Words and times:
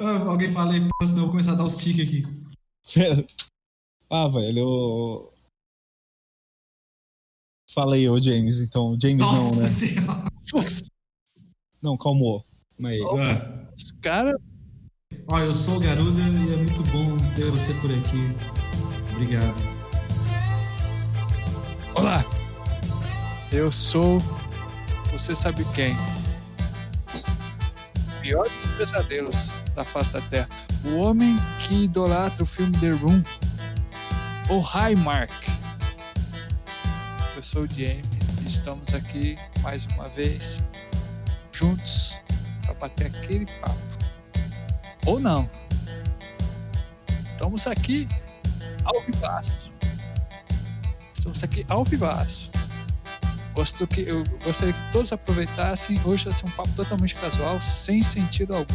Ah, 0.00 0.16
Alguém 0.26 0.50
fala 0.50 0.72
aí, 0.72 0.80
pô, 0.80 1.06
senão 1.06 1.18
eu 1.18 1.22
vou 1.24 1.30
começar 1.30 1.52
a 1.52 1.56
dar 1.56 1.64
os 1.64 1.76
tiques 1.76 2.06
aqui. 2.06 2.22
ah, 4.10 4.28
velho, 4.28 4.58
eu... 4.58 5.34
Fala 7.72 7.94
aí, 7.94 8.08
ô 8.08 8.18
James, 8.18 8.60
então. 8.62 8.96
James 9.00 9.18
Nossa 9.18 9.54
não, 9.54 9.62
né? 9.62 9.68
senhora. 9.68 10.30
Não, 11.82 11.96
calmou. 11.96 12.44
Mas 12.78 13.00
Ah. 13.00 13.70
Os 13.76 13.90
caras. 14.02 14.34
Ó, 15.28 15.38
eu 15.38 15.54
sou 15.54 15.76
o 15.76 15.80
Garuda 15.80 16.20
e 16.20 16.52
é 16.52 16.56
muito 16.56 16.82
bom 16.84 17.16
ter 17.34 17.50
você 17.50 17.72
por 17.74 17.90
aqui. 17.90 18.18
Obrigado. 19.12 19.58
Olá! 21.94 22.24
Eu 23.52 23.70
sou. 23.72 24.18
Você 25.12 25.34
sabe 25.34 25.64
quem? 25.72 25.94
O 28.20 28.22
pior 28.22 28.46
dos 28.50 28.66
pesadelos 28.76 29.56
da 29.74 29.82
face 29.82 30.12
da 30.12 30.20
Terra. 30.20 30.46
O 30.84 30.96
homem 30.96 31.38
que 31.58 31.84
idolatra 31.84 32.42
o 32.42 32.46
filme 32.46 32.76
The 32.76 32.90
Room. 32.90 33.22
O 34.50 34.60
Highmark. 34.60 35.32
Eu 37.34 37.42
sou 37.42 37.62
o 37.62 37.66
Jamie 37.66 38.02
e 38.42 38.46
estamos 38.46 38.92
aqui 38.92 39.38
mais 39.62 39.86
uma 39.86 40.06
vez 40.10 40.62
juntos 41.50 42.20
para 42.60 42.74
bater 42.74 43.06
aquele 43.06 43.46
papo. 43.58 43.80
Ou 45.06 45.18
não. 45.18 45.48
Estamos 47.32 47.66
aqui 47.66 48.06
ao 48.84 49.00
vivaço. 49.00 49.72
Estamos 51.14 51.42
aqui 51.42 51.64
ao 51.70 51.86
vivaço. 51.86 52.50
Gosto 53.60 53.86
que, 53.86 54.00
eu 54.00 54.24
gostaria 54.42 54.72
que 54.72 54.80
todos 54.90 55.12
aproveitassem. 55.12 56.00
Hoje 56.02 56.24
vai 56.24 56.32
ser 56.32 56.46
um 56.46 56.50
papo 56.52 56.70
totalmente 56.70 57.14
casual, 57.16 57.60
sem 57.60 58.02
sentido 58.02 58.54
algum. 58.54 58.74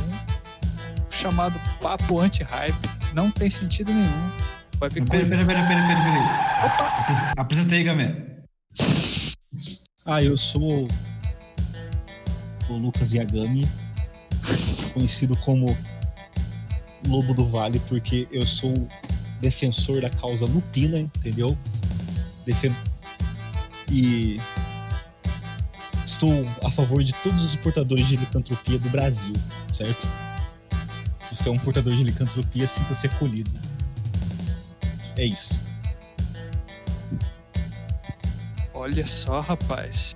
Chamado 1.09 1.59
Papo 1.81 2.19
Anti-Hype. 2.19 2.87
Não 3.11 3.31
tem 3.31 3.49
sentido 3.49 3.91
nenhum. 3.91 4.31
Vai 4.77 4.87
vir 4.89 5.03
Pera, 5.09 5.25
pera, 5.27 5.43
pera, 5.43 5.65
pera, 5.67 5.81
pera, 5.87 5.99
pera. 6.03 6.99
Apres- 6.99 7.25
Apresenta 7.35 7.73
aí, 7.73 7.83
Gamé. 7.83 8.15
Ah, 10.05 10.21
eu 10.21 10.37
sou 10.37 10.87
o 12.69 12.73
Lucas 12.73 13.11
Yagami, 13.11 13.67
conhecido 14.93 15.35
como 15.37 15.75
Lobo 17.07 17.33
do 17.33 17.49
Vale, 17.49 17.79
porque 17.89 18.27
eu 18.31 18.45
sou 18.45 18.87
defensor 19.41 19.99
da 20.01 20.11
causa 20.11 20.45
lupina, 20.45 20.99
entendeu? 20.99 21.57
Defen- 22.45 22.75
E 23.89 24.39
estou 26.15 26.47
a 26.63 26.71
favor 26.71 27.03
de 27.03 27.13
todos 27.15 27.43
os 27.43 27.55
portadores 27.57 28.07
de 28.07 28.15
licantropia 28.17 28.79
do 28.79 28.89
Brasil, 28.89 29.35
certo? 29.71 30.07
Se 31.29 31.35
você 31.35 31.49
é 31.49 31.51
um 31.51 31.59
portador 31.59 31.93
de 31.93 32.03
licantropia, 32.03 32.65
sinta-se 32.67 33.07
acolhido. 33.07 33.51
É 35.17 35.25
isso. 35.25 35.61
Olha 38.73 39.05
só, 39.05 39.39
rapaz. 39.41 40.15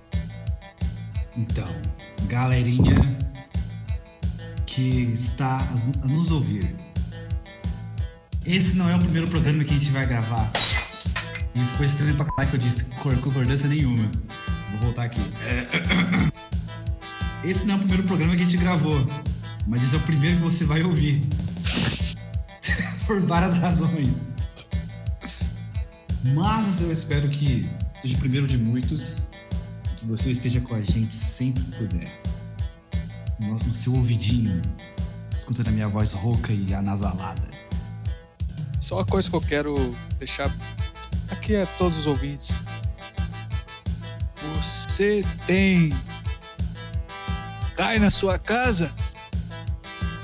Então, 1.35 1.67
galerinha 2.27 2.95
que 4.65 5.11
está 5.13 5.57
a 6.03 6.07
nos 6.07 6.31
ouvir. 6.31 6.75
Esse 8.45 8.77
não 8.77 8.89
é 8.89 8.95
o 8.95 8.99
primeiro 8.99 9.27
programa 9.27 9.63
que 9.63 9.71
a 9.71 9.77
gente 9.77 9.91
vai 9.91 10.05
gravar. 10.05 10.49
E 11.55 11.59
ficou 11.59 11.85
estranho 11.85 12.15
pra 12.15 12.25
caralho 12.25 12.49
que 12.49 12.55
eu 12.55 12.59
disse 12.61 12.85
cor- 12.95 13.17
concordância 13.17 13.67
nenhuma. 13.67 14.09
Vou 14.71 14.79
voltar 14.81 15.03
aqui. 15.03 15.21
É, 15.45 15.67
Esse 17.43 17.65
não 17.67 17.75
é 17.75 17.77
o 17.77 17.79
primeiro 17.79 18.03
programa 18.03 18.35
que 18.35 18.41
a 18.41 18.45
gente 18.45 18.57
gravou. 18.57 18.97
Mas 19.65 19.83
esse 19.83 19.95
é 19.95 19.97
o 19.97 20.01
primeiro 20.01 20.37
que 20.37 20.43
você 20.43 20.65
vai 20.65 20.83
ouvir. 20.83 21.21
Por 23.05 23.21
várias 23.21 23.57
razões. 23.57 24.35
Mas 26.23 26.81
eu 26.81 26.91
espero 26.91 27.29
que 27.29 27.69
seja 28.01 28.17
o 28.17 28.19
primeiro 28.19 28.47
de 28.47 28.57
muitos 28.57 29.27
que 29.97 30.05
você 30.05 30.31
esteja 30.31 30.59
com 30.59 30.75
a 30.75 30.81
gente 30.81 31.13
sempre 31.13 31.63
que 31.63 31.71
puder. 31.77 32.21
No, 33.39 33.71
seu 33.71 33.93
ouvidinho, 33.93 34.61
escutando 35.35 35.69
a 35.69 35.71
minha 35.71 35.87
voz 35.87 36.13
rouca 36.13 36.51
e 36.51 36.73
anasalada. 36.73 37.47
Só 38.79 38.97
uma 38.97 39.05
coisa 39.05 39.29
que 39.29 39.35
eu 39.35 39.41
quero 39.41 39.95
deixar 40.17 40.53
aqui 41.29 41.55
a 41.55 41.65
todos 41.65 41.97
os 41.97 42.07
ouvintes. 42.07 42.55
Você 44.61 45.23
tem. 45.47 45.93
Cai 47.77 47.97
na 47.97 48.09
sua 48.09 48.37
casa? 48.37 48.91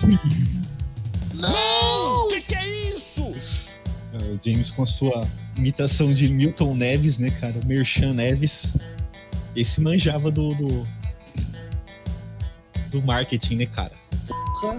Não! 1.33 2.27
Que 2.29 2.41
que 2.41 2.55
é 2.55 2.67
isso? 2.95 3.23
É, 4.13 4.17
O 4.17 4.39
James 4.43 4.71
com 4.71 4.83
a 4.83 4.87
sua 4.87 5.25
imitação 5.55 6.13
de 6.13 6.29
Milton 6.31 6.75
Neves, 6.75 7.17
né, 7.17 7.29
cara? 7.31 7.59
Merchan 7.65 8.13
Neves. 8.13 8.75
Esse 9.55 9.79
manjava 9.79 10.29
do, 10.29 10.53
do. 10.55 10.87
do 12.91 13.01
marketing, 13.03 13.55
né, 13.55 13.65
cara? 13.67 13.93
Porra! 14.27 14.77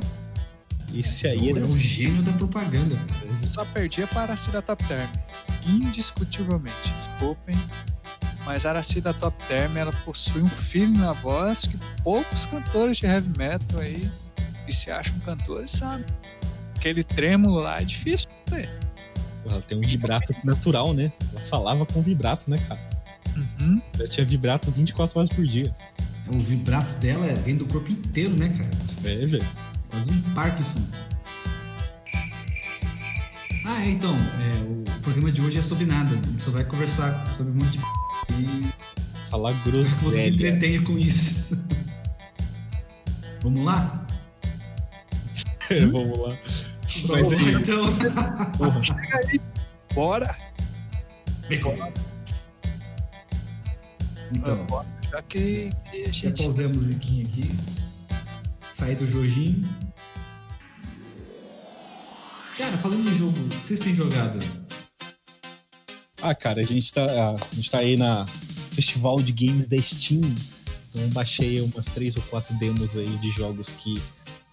Esse 0.95 1.27
aí 1.27 1.49
É 1.49 1.53
era. 1.53 1.65
o 1.65 1.81
gênio 1.81 2.22
da 2.22 2.33
propaganda. 2.33 2.97
Só 3.45 3.65
perdia 3.65 4.06
para 4.06 4.21
a 4.21 4.22
Aracida 4.25 4.61
Top 4.61 4.84
Term. 4.84 5.09
Indiscutivelmente. 5.66 6.93
Desculpem. 6.97 7.56
Mas 8.47 8.65
a 8.65 8.71
Aracida 8.71 9.12
Top 9.12 9.37
Term 9.49 9.77
ela 9.77 9.93
possui 10.05 10.41
um 10.41 10.49
feeling 10.49 10.97
na 10.99 11.12
voz 11.12 11.67
que 11.67 11.77
poucos 12.03 12.47
cantores 12.47 12.97
de 12.99 13.05
heavy 13.07 13.37
metal 13.37 13.81
aí 13.81 14.09
que 14.65 14.73
se 14.73 14.91
acham 14.91 15.19
cantores 15.21 15.71
sabem. 15.71 16.07
Aquele 16.77 17.03
trêmulo 17.03 17.59
lá 17.59 17.81
é 17.81 17.84
difícil. 17.84 18.29
né? 18.51 18.69
Ela 19.45 19.61
tem 19.62 19.77
um 19.79 19.81
vibrato 19.81 20.34
natural, 20.45 20.95
né? 20.95 21.12
Ela 21.33 21.41
falava 21.43 21.84
com 21.87 22.01
vibrato, 22.03 22.49
né, 22.49 22.59
cara? 22.69 22.81
Uhum. 23.37 23.81
Ela 23.99 24.09
tinha 24.09 24.25
vibrato 24.25 24.71
24 24.71 25.19
horas 25.19 25.28
por 25.28 25.47
dia. 25.47 25.75
O 26.28 26.39
vibrato 26.39 26.95
dela 26.97 27.27
vem 27.37 27.57
do 27.57 27.67
corpo 27.67 27.91
inteiro, 27.91 28.37
né, 28.37 28.49
cara? 28.49 28.71
É, 29.05 29.27
velho. 29.27 29.47
Quase 29.89 30.11
um 30.11 30.21
Parkinson. 30.34 30.83
Ah, 33.67 33.84
é, 33.84 33.91
então, 33.91 34.15
é, 34.15 34.97
o 34.97 35.01
programa 35.01 35.31
de 35.31 35.41
hoje 35.43 35.59
é 35.59 35.63
sobre 35.63 35.87
nada. 35.87 36.13
A 36.13 36.17
gente 36.17 36.43
só 36.43 36.51
vai 36.51 36.65
conversar 36.65 37.33
sobre 37.33 37.53
um 37.53 37.57
monte 37.57 37.78
de 37.78 38.06
e 38.38 38.86
Falar 39.30 39.52
que 39.62 39.70
você 39.70 40.19
se 40.19 40.28
entretenha 40.30 40.80
com 40.82 40.97
isso. 40.98 41.58
Vamos 43.42 43.64
lá? 43.64 44.06
Vamos 45.92 46.19
lá. 46.19 46.38
Mas 47.08 47.32
aí, 47.32 47.54
Então, 47.54 47.84
porra. 48.56 48.80
Bora! 49.94 50.36
vem 51.48 51.60
comigo. 51.60 51.92
Então, 54.32 54.64
Bora. 54.66 54.86
Já 55.10 55.22
que, 55.22 55.72
que 55.91 56.03
a 56.03 56.06
já 56.06 56.12
gente 56.12 56.42
pausei 56.42 56.66
a 56.66 56.68
musiquinha 56.68 57.26
aqui. 57.26 57.50
Saí 58.70 58.94
do 58.94 59.06
Jorginho. 59.06 59.68
Cara, 62.56 62.76
falando 62.78 63.08
em 63.10 63.14
jogo, 63.14 63.38
o 63.38 63.48
que 63.48 63.66
vocês 63.68 63.80
têm 63.80 63.94
jogado? 63.94 64.38
Ah, 66.28 66.34
cara, 66.34 66.60
a 66.60 66.64
gente 66.64 66.92
tá, 66.92 67.04
a 67.06 67.54
gente 67.54 67.70
tá 67.70 67.78
aí 67.78 67.97
na 67.97 68.26
Festival 68.72 69.22
de 69.22 69.32
Games 69.32 69.69
da 69.69 69.81
Steam. 69.81 70.20
Então 70.88 71.09
baixei 71.10 71.60
umas 71.60 71.87
três 71.87 72.16
ou 72.16 72.22
quatro 72.25 72.53
demos 72.59 72.97
aí 72.97 73.09
de 73.19 73.31
jogos 73.31 73.72
que 73.72 73.94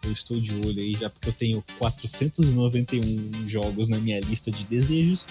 eu 0.03 0.11
estou 0.11 0.39
de 0.39 0.53
olho 0.53 0.79
aí, 0.79 0.93
já 0.93 1.09
porque 1.09 1.29
eu 1.29 1.33
tenho 1.33 1.63
491 1.79 3.47
jogos 3.47 3.87
na 3.87 3.97
minha 3.97 4.19
lista 4.19 4.51
de 4.51 4.65
desejos. 4.67 5.27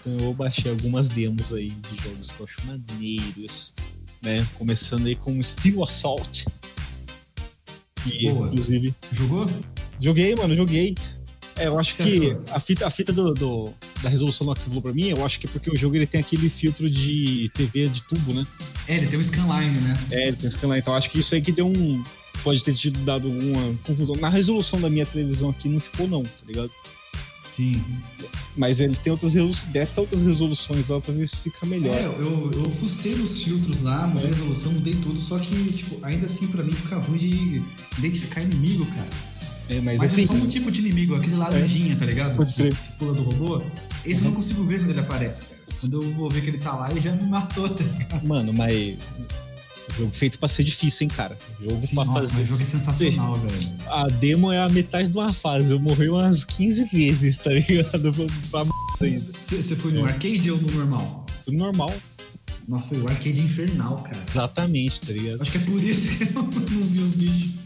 Então 0.00 0.16
eu 0.20 0.32
baixei 0.32 0.70
algumas 0.70 1.08
demos 1.08 1.52
aí 1.52 1.70
de 1.70 2.02
jogos 2.04 2.30
que 2.30 2.38
eu 2.40 2.46
acho 2.46 2.64
maneiros, 2.66 3.74
né? 4.22 4.46
Começando 4.54 5.06
aí 5.06 5.16
com 5.16 5.42
Steel 5.42 5.82
Assault. 5.82 6.46
Que 8.04 8.28
Boa. 8.30 8.46
inclusive 8.46 8.94
Jogou? 9.10 9.50
Joguei, 9.98 10.36
mano, 10.36 10.54
joguei. 10.54 10.94
É, 11.56 11.66
eu 11.66 11.76
acho 11.78 11.96
que 11.96 12.02
achou? 12.30 12.42
a 12.52 12.60
fita, 12.60 12.86
a 12.86 12.90
fita 12.90 13.12
do, 13.12 13.34
do- 13.34 13.74
da 14.02 14.08
resolução 14.08 14.46
lá 14.46 14.54
que 14.54 14.62
você 14.62 14.68
falou 14.68 14.82
pra 14.82 14.92
mim, 14.92 15.08
eu 15.08 15.24
acho 15.24 15.38
que 15.40 15.46
é 15.46 15.50
porque 15.50 15.70
o 15.70 15.76
jogo 15.76 15.96
ele 15.96 16.06
tem 16.06 16.20
aquele 16.20 16.48
filtro 16.48 16.88
de 16.88 17.50
TV 17.54 17.88
de 17.88 18.02
tubo, 18.02 18.32
né? 18.32 18.46
É, 18.88 18.96
ele 18.96 19.06
tem 19.06 19.18
um 19.18 19.22
scanline, 19.22 19.80
né? 19.80 19.98
É, 20.10 20.28
ele 20.28 20.36
tem 20.36 20.48
esse 20.48 20.58
canal. 20.58 20.76
Então 20.76 20.94
acho 20.94 21.10
que 21.10 21.18
isso 21.18 21.34
aí 21.34 21.40
que 21.42 21.52
deu 21.52 21.66
um. 21.66 22.02
Pode 22.42 22.64
ter 22.64 22.72
tido 22.74 23.00
dado 23.04 23.28
alguma 23.28 23.74
confusão. 23.84 24.16
Na 24.16 24.28
resolução 24.30 24.80
da 24.80 24.88
minha 24.88 25.04
televisão 25.04 25.50
aqui 25.50 25.68
não 25.68 25.78
ficou, 25.78 26.08
não, 26.08 26.22
tá 26.22 26.30
ligado? 26.46 26.70
Sim. 27.46 27.82
Mas 28.56 28.80
ele 28.80 28.94
tem 28.96 29.10
outras 29.10 29.34
resoluções. 29.34 29.72
Desta 29.72 30.00
outras 30.00 30.22
resoluções 30.22 30.88
lá 30.88 31.00
pra 31.00 31.12
ver 31.12 31.28
se 31.28 31.42
fica 31.42 31.66
melhor. 31.66 31.94
É, 31.94 32.04
eu, 32.06 32.50
eu 32.54 32.70
fucei 32.70 33.14
nos 33.16 33.42
filtros 33.42 33.82
lá, 33.82 34.06
mudei 34.06 34.28
a 34.30 34.32
resolução, 34.32 34.72
mudei 34.72 34.94
tudo, 34.94 35.18
só 35.18 35.38
que, 35.38 35.72
tipo, 35.72 35.98
ainda 36.02 36.26
assim 36.26 36.46
pra 36.46 36.62
mim 36.62 36.72
fica 36.72 36.96
ruim 36.96 37.18
de 37.18 37.62
identificar 37.98 38.40
inimigo, 38.42 38.86
cara. 38.86 39.08
É, 39.68 39.80
mas, 39.80 39.98
Mas 40.00 40.12
assim. 40.12 40.24
é 40.24 40.26
só 40.26 40.32
um 40.34 40.46
tipo 40.48 40.70
de 40.70 40.80
inimigo, 40.80 41.14
aquele 41.14 41.36
laranjinha, 41.36 41.94
tá 41.96 42.04
ligado? 42.04 42.36
Pode 42.36 42.52
Que, 42.54 42.62
crer. 42.62 42.74
que 42.74 42.92
pula 42.98 43.12
do 43.14 43.22
robô. 43.22 43.62
Esse 44.04 44.22
eu 44.22 44.28
não 44.30 44.36
consigo 44.36 44.64
ver 44.64 44.78
quando 44.78 44.90
ele 44.90 45.00
aparece, 45.00 45.46
cara. 45.46 45.60
Quando 45.80 46.02
eu 46.02 46.10
vou 46.12 46.30
ver 46.30 46.42
que 46.42 46.48
ele 46.50 46.58
tá 46.58 46.72
lá, 46.74 46.90
ele 46.90 47.00
já 47.00 47.12
me 47.12 47.24
matou, 47.24 47.68
tá 47.68 47.84
ligado? 47.84 48.26
Mano, 48.26 48.52
mas. 48.52 48.96
Jogo 49.96 50.14
feito 50.14 50.38
pra 50.38 50.48
ser 50.48 50.62
difícil, 50.62 51.04
hein, 51.04 51.10
cara. 51.14 51.36
Jogo 51.60 51.84
Sim, 51.84 51.94
pra 51.96 52.04
nossa, 52.04 52.20
fazer. 52.20 52.32
mas 52.34 52.42
o 52.42 52.44
jogo 52.46 52.62
é 52.62 52.64
sensacional, 52.64 53.36
velho. 53.36 53.70
A 53.88 54.06
demo 54.08 54.52
é 54.52 54.60
a 54.60 54.68
metade 54.68 55.08
de 55.08 55.18
uma 55.18 55.32
fase. 55.32 55.72
Eu 55.72 55.80
morri 55.80 56.08
umas 56.08 56.44
15 56.44 56.84
vezes, 56.86 57.38
tá 57.38 57.50
ligado? 57.50 58.12
Pra 58.50 58.60
m 58.62 58.70
ainda. 59.00 59.32
Você 59.40 59.76
foi 59.76 59.92
no 59.92 60.04
arcade 60.04 60.50
ou 60.50 60.60
no 60.60 60.70
normal? 60.70 61.26
Tudo 61.44 61.56
normal. 61.56 61.92
Nossa, 62.68 62.86
foi 62.88 63.00
o 63.00 63.08
arcade 63.08 63.40
infernal, 63.40 63.96
cara. 64.02 64.22
Exatamente, 64.28 65.00
tá 65.00 65.12
ligado? 65.12 65.42
Acho 65.42 65.50
que 65.50 65.58
é 65.58 65.60
por 65.60 65.82
isso 65.82 66.18
que 66.18 66.24
eu 66.24 66.42
não 66.42 66.50
vi 66.50 67.00
os 67.00 67.10
vídeos. 67.10 67.59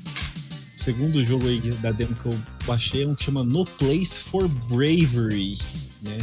Segundo 0.85 1.25
jogo 1.25 1.49
aí 1.49 1.61
da 1.79 1.93
demo 1.93 2.15
que 2.15 2.27
eu 2.27 2.39
baixei 2.67 3.05
é 3.05 3.09
um 3.09 3.15
que 3.15 3.25
chama 3.25 3.43
No 3.43 3.65
Place 3.65 4.19
for 4.19 4.47
Bravery, 4.47 5.57
né? 6.03 6.19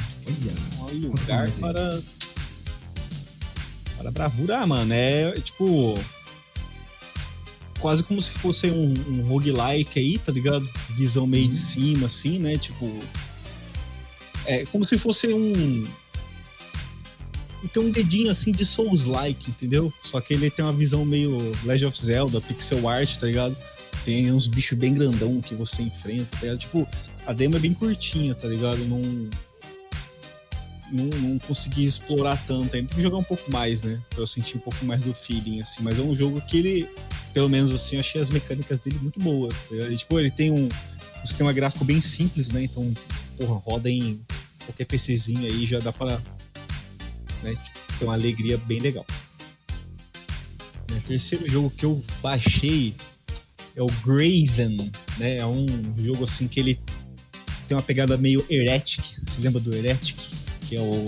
Olha. 0.82 0.94
Um 0.94 1.10
Conta 1.10 1.22
lugar 1.22 1.52
para. 1.54 2.02
Para 3.98 4.12
bravura, 4.12 4.60
ah, 4.60 4.68
mano. 4.68 4.94
É 4.94 5.32
tipo. 5.42 5.98
Quase 7.80 8.04
como 8.04 8.22
se 8.22 8.34
fosse 8.34 8.68
um, 8.68 8.94
um 9.08 9.24
roguelike 9.24 9.98
aí, 10.00 10.20
tá 10.20 10.32
ligado? 10.32 10.70
Visão 10.92 11.26
meio 11.26 11.48
de 11.48 11.56
Uhum. 11.56 11.60
cima, 11.60 12.06
assim, 12.06 12.38
né? 12.38 12.56
Tipo. 12.60 12.88
É 14.46 14.64
como 14.68 14.84
se 14.84 14.96
fosse 14.96 15.34
um. 15.34 15.88
Tem 17.74 17.82
um 17.82 17.90
dedinho 17.90 18.30
assim 18.30 18.52
de 18.52 18.64
Souls-like, 18.64 19.50
entendeu? 19.50 19.92
Só 20.04 20.22
que 20.22 20.36
ele 20.36 20.52
tem 20.52 20.64
uma 20.64 20.72
visão 20.74 21.04
meio 21.04 21.52
Legend 21.64 21.88
of 21.88 22.06
Zelda, 22.06 22.40
pixel 22.40 22.88
art, 22.88 23.18
tá 23.18 23.26
ligado? 23.26 23.58
Tem 24.04 24.32
uns 24.32 24.48
bichos 24.48 24.78
bem 24.78 24.94
grandão 24.94 25.40
que 25.42 25.54
você 25.54 25.84
enfrenta, 25.84 26.26
tá 26.32 26.42
ligado? 26.42 26.60
Tipo, 26.60 26.88
a 27.26 27.34
demo 27.34 27.56
é 27.56 27.60
bem 27.60 27.74
curtinha, 27.74 28.34
tá 28.34 28.48
ligado? 28.48 28.84
Não 28.86 29.30
não, 30.92 31.06
não 31.06 31.40
consegui 31.40 31.86
explorar 31.86 32.38
tanto 32.46 32.76
ainda. 32.76 32.88
Tem 32.88 32.98
que 32.98 33.02
jogar 33.02 33.18
um 33.18 33.24
pouco 33.24 33.50
mais, 33.52 33.82
né? 33.82 34.02
Pra 34.10 34.20
eu 34.20 34.28
sentir 34.28 34.58
um 34.58 34.60
pouco 34.60 34.84
mais 34.86 35.06
do 35.06 35.14
feeling, 35.14 35.62
assim. 35.62 35.82
Mas 35.82 35.98
é 35.98 36.02
um 36.02 36.14
jogo 36.14 36.42
que 36.42 36.58
ele, 36.58 36.90
pelo 37.34 37.50
menos 37.50 37.74
assim, 37.74 37.96
eu 37.96 38.02
achei 38.02 38.22
as 38.22 38.30
mecânicas 38.30 38.80
dele 38.80 39.00
muito 39.02 39.20
boas. 39.20 39.64
Tá 39.64 39.76
ligado? 39.76 39.94
E, 39.94 39.98
tipo, 39.98 40.20
ele 40.20 40.30
tem 40.30 40.52
um, 40.52 40.66
um 40.66 41.26
sistema 41.26 41.54
gráfico 41.54 41.86
bem 41.86 42.02
simples, 42.02 42.50
né? 42.50 42.64
Então, 42.64 42.94
porra, 43.38 43.56
roda 43.66 43.90
em 43.90 44.22
qualquer 44.66 44.86
PCzinho 44.86 45.46
aí, 45.46 45.66
já 45.66 45.80
dá 45.80 45.94
pra 45.94 46.22
né, 47.42 47.54
ter 47.98 48.06
uma 48.06 48.14
alegria 48.14 48.58
bem 48.58 48.80
legal. 48.80 49.06
Né, 50.90 50.98
O 50.98 51.02
terceiro 51.02 51.48
jogo 51.48 51.72
que 51.72 51.86
eu 51.86 52.04
baixei 52.22 52.94
é 53.76 53.82
o 53.82 53.88
Graven, 54.06 54.92
né? 55.18 55.38
É 55.38 55.46
um 55.46 55.66
jogo 55.98 56.24
assim 56.24 56.48
que 56.48 56.60
ele 56.60 56.80
tem 57.68 57.76
uma 57.78 57.84
pegada 57.84 58.18
meio 58.18 58.46
Heretic. 58.50 59.04
Você 59.26 59.42
lembra 59.42 59.60
do 59.62 59.74
Heretic? 59.74 60.18
Que 60.68 60.76
é 60.78 60.82
o. 60.82 61.06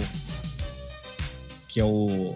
Que 1.67 1.79
é 1.79 1.85
o. 1.85 2.35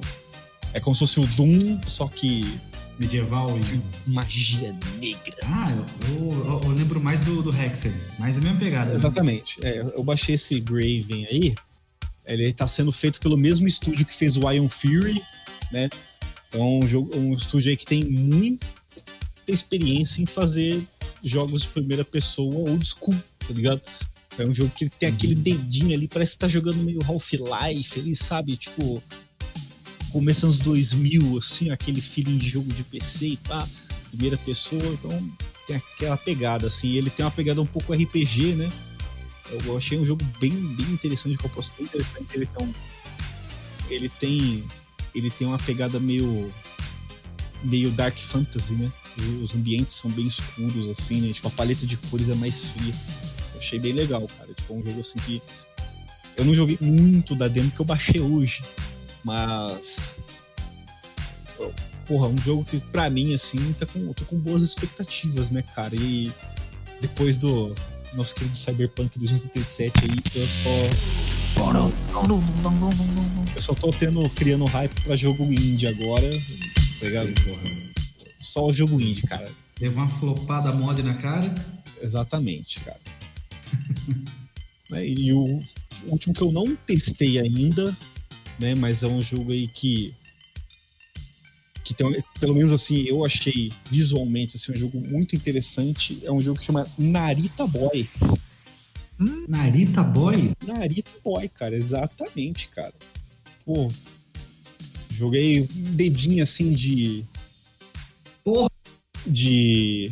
É 0.73 0.79
como 0.79 0.95
se 0.95 0.99
fosse 0.99 1.19
o 1.19 1.25
Doom, 1.35 1.79
só 1.87 2.07
que 2.07 2.59
Medieval 2.99 3.57
e. 3.57 4.09
magia 4.09 4.75
negra. 4.99 5.35
Ah, 5.43 5.71
eu, 6.09 6.43
eu- 6.43 6.61
eu 6.63 6.69
lembro 6.69 6.99
mais 6.99 7.21
do, 7.21 7.41
do 7.43 7.55
Hexen. 7.55 7.93
Mas 8.19 8.37
é 8.37 8.39
a 8.39 8.43
mesma 8.43 8.59
pegada. 8.59 8.91
né? 8.91 8.95
Exatamente. 8.97 9.57
É, 9.63 9.81
eu 9.95 10.03
baixei 10.03 10.35
esse 10.35 10.59
Graven 10.59 11.25
aí. 11.31 11.55
Ele 12.25 12.51
tá 12.51 12.67
sendo 12.67 12.91
feito 12.91 13.21
pelo 13.21 13.37
mesmo 13.37 13.67
estúdio 13.67 14.05
que 14.05 14.13
fez 14.13 14.35
o 14.35 14.51
Iron 14.51 14.67
Fury, 14.67 15.21
né? 15.71 15.89
Então, 16.49 16.61
é 16.61 16.83
um, 16.83 16.87
jogo, 16.87 17.15
um 17.17 17.33
estúdio 17.33 17.69
aí 17.69 17.77
que 17.77 17.85
tem 17.85 18.03
muita 19.47 19.51
experiência 19.51 20.21
em 20.21 20.25
fazer 20.25 20.85
jogos 21.23 21.63
de 21.63 21.69
primeira 21.69 22.03
pessoa 22.03 22.69
old 22.69 22.85
school, 22.85 23.15
tá 23.39 23.53
ligado? 23.53 23.81
É 24.37 24.45
um 24.45 24.53
jogo 24.53 24.71
que 24.75 24.89
tem 24.89 25.09
aquele 25.09 25.33
dedinho 25.33 25.95
ali, 25.95 26.07
parece 26.07 26.33
que 26.33 26.39
tá 26.39 26.47
jogando 26.47 26.77
meio 26.77 26.99
Half-Life, 27.03 27.97
ele 27.97 28.13
sabe, 28.13 28.55
tipo, 28.55 29.01
começo 30.11 30.45
anos 30.45 30.59
2000, 30.59 31.37
assim, 31.37 31.71
aquele 31.71 32.01
feeling 32.01 32.37
de 32.37 32.49
jogo 32.49 32.71
de 32.71 32.83
PC 32.83 33.29
e 33.29 33.37
pá, 33.37 33.67
primeira 34.09 34.37
pessoa, 34.37 34.85
então 34.85 35.31
tem 35.65 35.77
aquela 35.77 36.17
pegada, 36.17 36.67
assim, 36.67 36.91
ele 36.91 37.09
tem 37.09 37.25
uma 37.25 37.31
pegada 37.31 37.61
um 37.61 37.65
pouco 37.65 37.93
RPG, 37.93 38.53
né? 38.55 38.71
Eu 39.65 39.77
achei 39.77 39.97
um 39.97 40.05
jogo 40.05 40.23
bem, 40.39 40.51
bem 40.51 40.87
interessante, 40.91 41.37
que 41.37 41.45
eu 41.45 41.49
posso 41.49 41.71
bem 41.77 41.85
interessante, 41.85 42.27
ele 42.35 42.45
tem 42.45 42.67
um, 42.67 42.73
ele 43.89 44.09
tem 44.09 44.63
ele 45.15 45.31
tem 45.31 45.47
uma 45.47 45.57
pegada 45.57 45.99
meio 45.99 46.53
meio 47.63 47.89
dark 47.91 48.17
fantasy, 48.19 48.73
né? 48.73 48.91
os 49.43 49.55
ambientes 49.55 49.95
são 49.95 50.11
bem 50.11 50.27
escuros, 50.27 50.89
assim, 50.89 51.21
né? 51.21 51.33
Tipo, 51.33 51.47
a 51.47 51.51
paleta 51.51 51.85
de 51.85 51.97
cores 51.97 52.29
é 52.29 52.35
mais 52.35 52.69
fria. 52.69 52.93
Eu 53.53 53.59
achei 53.59 53.79
bem 53.79 53.93
legal, 53.93 54.27
cara. 54.37 54.53
Tipo, 54.53 54.75
um 54.75 54.85
jogo 54.85 54.99
assim 54.99 55.19
que. 55.19 55.41
Eu 56.35 56.45
não 56.45 56.53
joguei 56.53 56.77
muito 56.79 57.35
da 57.35 57.47
demo 57.47 57.71
que 57.71 57.79
eu 57.79 57.85
baixei 57.85 58.21
hoje. 58.21 58.63
Mas. 59.23 60.15
Porra, 62.05 62.27
um 62.27 62.37
jogo 62.37 62.63
que 62.63 62.79
pra 62.79 63.09
mim, 63.09 63.33
assim, 63.33 63.73
tá 63.73 63.85
com, 63.85 64.13
tô 64.13 64.23
com 64.25 64.37
boas 64.37 64.61
expectativas, 64.61 65.49
né, 65.49 65.61
cara? 65.61 65.95
E 65.95 66.31
depois 67.01 67.35
do 67.35 67.75
nosso 68.13 68.33
querido 68.33 68.55
Cyberpunk 68.55 69.19
2077 69.19 69.93
aí, 70.05 70.41
eu 70.41 70.47
só 70.47 70.69
não, 71.73 71.91
não, 72.13 72.23
não, 72.23 72.41
não, 72.61 72.71
não, 72.71 72.91
não, 72.91 73.23
não. 73.23 73.45
Eu 73.55 73.61
só 73.61 73.73
tô 73.73 73.91
tendo, 73.91 74.27
criando 74.29 74.65
hype 74.65 75.01
pra 75.01 75.15
jogo 75.15 75.43
indie 75.45 75.87
agora. 75.87 76.29
Tá 76.99 77.05
ligado, 77.05 77.33
porra? 77.43 77.86
Só 78.39 78.67
o 78.67 78.73
jogo 78.73 78.99
indie, 78.99 79.23
cara. 79.23 79.51
Deu 79.79 79.91
uma 79.91 80.07
flopada 80.07 80.73
mole 80.73 81.03
na 81.03 81.15
cara. 81.15 81.53
Exatamente, 82.01 82.79
cara. 82.81 82.99
Né, 84.89 85.07
e 85.07 85.33
o 85.33 85.61
último 86.07 86.33
que 86.33 86.41
eu 86.41 86.51
não 86.51 86.75
testei 86.75 87.39
ainda, 87.39 87.95
né? 88.59 88.75
Mas 88.75 89.03
é 89.03 89.07
um 89.07 89.21
jogo 89.21 89.51
aí 89.51 89.67
que. 89.67 90.13
Que 91.83 91.93
tem, 91.93 92.17
pelo 92.39 92.53
menos 92.53 92.71
assim, 92.71 93.03
eu 93.03 93.23
achei 93.23 93.71
visualmente 93.89 94.57
assim, 94.57 94.73
um 94.73 94.77
jogo 94.77 94.99
muito 94.99 95.35
interessante. 95.35 96.19
É 96.23 96.31
um 96.31 96.41
jogo 96.41 96.59
que 96.59 96.65
chama 96.65 96.85
Narita 96.97 97.65
Boy. 97.65 98.09
Narita 99.47 100.03
Boy? 100.03 100.51
Narita 100.65 101.11
Boy, 101.23 101.47
cara, 101.49 101.75
exatamente, 101.75 102.67
cara. 102.67 102.93
Pô, 103.65 103.87
joguei 105.09 105.61
um 105.61 105.67
dedinho 105.95 106.43
assim 106.43 106.73
de. 106.73 107.23
De 109.27 110.11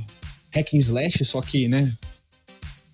hack 0.54 0.74
and 0.74 0.80
slash, 0.80 1.26
só 1.26 1.42
que, 1.42 1.68
né? 1.68 1.94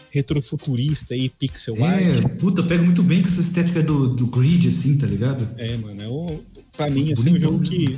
Retrofuturista 0.10 1.16
e 1.16 1.30
pixel 1.30 1.84
art. 1.84 2.02
É, 2.02 2.28
puta, 2.28 2.64
pega 2.64 2.84
muito 2.84 3.02
bem 3.04 3.22
com 3.22 3.28
essa 3.28 3.40
estética 3.40 3.82
do, 3.82 4.14
do 4.14 4.28
grid, 4.28 4.68
assim, 4.68 4.98
tá 4.98 5.08
ligado? 5.08 5.50
É, 5.58 5.78
mano, 5.78 6.02
é 6.02 6.08
um, 6.08 6.44
pra 6.76 6.90
mim, 6.90 7.00
Nossa, 7.00 7.14
assim, 7.14 7.22
um 7.22 7.34
bonitão, 7.34 7.52
jogo 7.52 7.64
né? 7.64 7.70
que, 7.70 7.98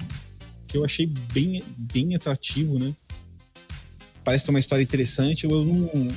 que 0.67 0.77
eu 0.77 0.85
achei 0.85 1.07
bem, 1.33 1.63
bem 1.77 2.15
atrativo, 2.15 2.77
né? 2.77 2.93
Parece 4.23 4.45
ter 4.45 4.51
uma 4.51 4.59
história 4.59 4.83
interessante, 4.83 5.45
eu 5.45 5.65
não. 5.65 6.07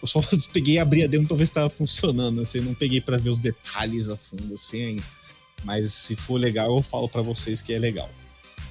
Eu 0.00 0.08
só 0.08 0.20
peguei 0.52 0.74
e 0.74 0.78
abri 0.78 1.02
a 1.02 1.06
demo 1.06 1.26
pra 1.26 1.36
ver 1.36 1.46
se 1.46 1.52
tava 1.52 1.68
funcionando, 1.68 2.40
assim, 2.40 2.60
não 2.60 2.74
peguei 2.74 3.00
pra 3.00 3.18
ver 3.18 3.30
os 3.30 3.40
detalhes 3.40 4.08
a 4.08 4.16
fundo, 4.16 4.54
assim. 4.54 4.96
Mas 5.64 5.92
se 5.92 6.16
for 6.16 6.38
legal, 6.38 6.76
eu 6.76 6.82
falo 6.82 7.08
pra 7.08 7.22
vocês 7.22 7.60
que 7.62 7.72
é 7.72 7.78
legal. 7.78 8.10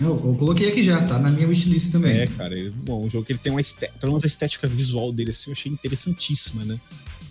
Eu, 0.01 0.09
eu 0.25 0.35
coloquei 0.35 0.67
aqui 0.69 0.81
já, 0.81 1.05
tá 1.05 1.19
na 1.19 1.29
minha 1.29 1.47
wishlist 1.47 1.91
também. 1.91 2.17
É, 2.17 2.27
cara, 2.27 2.57
ele- 2.57 2.71
bom, 2.71 3.05
um 3.05 3.09
jogo 3.09 3.23
que 3.25 3.31
ele 3.33 3.39
tem 3.39 3.51
uma 3.51 3.61
estética, 3.61 3.99
pelo 3.99 4.13
menos 4.13 4.23
a 4.23 4.27
estética 4.27 4.67
visual 4.67 5.11
dele, 5.13 5.29
assim, 5.29 5.49
eu 5.49 5.53
achei 5.53 5.71
interessantíssima, 5.71 6.65
né? 6.65 6.79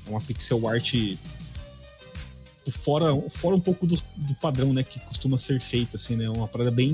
É 0.07 0.11
uma 0.11 0.21
pixel 0.21 0.67
art 0.69 0.95
fora, 2.71 3.07
fora 3.31 3.57
um 3.57 3.61
pouco 3.61 3.87
do, 3.87 3.97
do 4.17 4.35
padrão, 4.37 4.73
né, 4.73 4.83
que 4.85 5.01
costuma 5.01 5.37
ser 5.37 5.61
feito, 5.61 5.97
assim, 5.97 6.17
né? 6.17 6.29
Uma 6.31 6.47
parada 6.47 6.71
bem. 6.71 6.93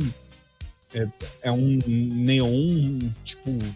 É, 0.95 1.06
é 1.42 1.52
um 1.52 1.78
neon, 1.87 2.99
tipo. 3.25 3.50
um- 3.50 3.75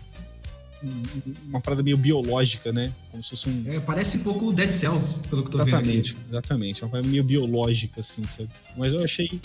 Uma 1.48 1.60
parada 1.60 1.82
meio 1.82 1.98
biológica, 1.98 2.72
né? 2.72 2.90
Como 3.10 3.22
se 3.22 3.30
fosse 3.30 3.50
um. 3.50 3.64
É, 3.66 3.78
parece 3.80 4.18
um 4.18 4.22
pouco 4.22 4.50
Dead 4.52 4.70
Cells, 4.70 5.18
pelo 5.28 5.42
que 5.42 5.48
eu 5.48 5.52
tô 5.52 5.62
Exatamente, 5.68 6.12
vendo 6.12 6.20
aqui. 6.20 6.30
exatamente. 6.30 6.82
É 6.82 6.86
uma 6.86 6.90
parada 6.90 7.08
meio 7.08 7.22
biológica, 7.24 8.00
assim, 8.00 8.26
sabe? 8.26 8.48
Mas 8.78 8.94
eu 8.94 9.04
achei, 9.04 9.38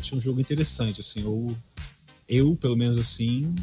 achei 0.00 0.18
um 0.18 0.20
jogo 0.20 0.40
interessante, 0.40 1.00
assim. 1.00 1.20
Eu, 1.22 1.56
eu 2.28 2.56
pelo 2.56 2.76
menos 2.76 2.98
assim, 2.98 3.54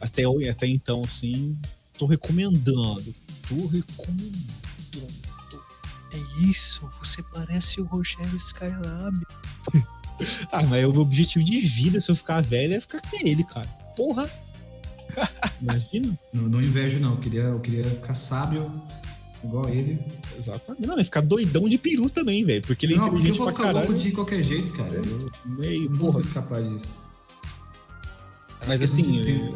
até, 0.00 0.22
até 0.48 0.66
então, 0.66 1.02
assim, 1.04 1.58
tô 1.98 2.06
recomendando. 2.06 3.14
Tô 3.48 3.66
recomendando. 3.66 4.60
É 6.12 6.18
isso, 6.44 6.88
você 6.98 7.22
parece 7.32 7.80
o 7.80 7.84
Rogério 7.84 8.36
Skylab. 8.36 9.16
Ah, 10.52 10.62
mas 10.64 10.84
o 10.84 10.92
meu 10.92 11.00
objetivo 11.00 11.42
de 11.42 11.58
vida, 11.60 11.98
se 11.98 12.10
eu 12.10 12.14
ficar 12.14 12.42
velho, 12.42 12.74
é 12.74 12.80
ficar 12.82 13.00
com 13.00 13.16
ele, 13.26 13.42
cara. 13.42 13.66
Porra! 13.96 14.30
Imagina? 15.62 16.18
Não, 16.30 16.42
não 16.42 16.60
invejo, 16.60 17.00
não. 17.00 17.12
Eu 17.12 17.16
queria, 17.16 17.40
eu 17.44 17.58
queria 17.60 17.84
ficar 17.84 18.12
sábio, 18.12 18.70
igual 19.42 19.66
ele. 19.70 19.98
Exatamente. 20.36 20.86
Não, 20.86 20.94
vai 20.94 21.04
ficar 21.04 21.22
doidão 21.22 21.66
de 21.66 21.78
peru 21.78 22.10
também, 22.10 22.44
velho. 22.44 22.60
Porque 22.66 22.84
ele 22.84 22.94
é 22.94 22.96
não, 22.98 23.08
porque 23.08 23.30
eu 23.30 23.34
vou 23.34 23.48
ficar 23.48 23.62
caralho. 23.62 23.86
louco 23.88 24.02
de 24.02 24.12
qualquer 24.12 24.42
jeito, 24.42 24.74
cara. 24.74 24.92
Eu 24.92 25.30
Meio, 25.56 25.88
não 25.88 25.98
porra. 25.98 26.20
escapar 26.20 26.62
disso. 26.62 26.98
Mas 28.70 28.82
assim. 28.82 29.52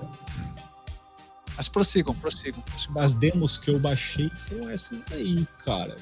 Mas 1.57 1.69
prossigam, 1.69 2.13
prossigam. 2.17 2.61
prossigam. 2.63 3.01
as 3.01 3.15
demos 3.15 3.57
que 3.57 3.71
eu 3.71 3.79
baixei 3.79 4.29
foram 4.31 4.69
essas 4.69 5.05
aí, 5.13 5.47
cara. 5.65 5.97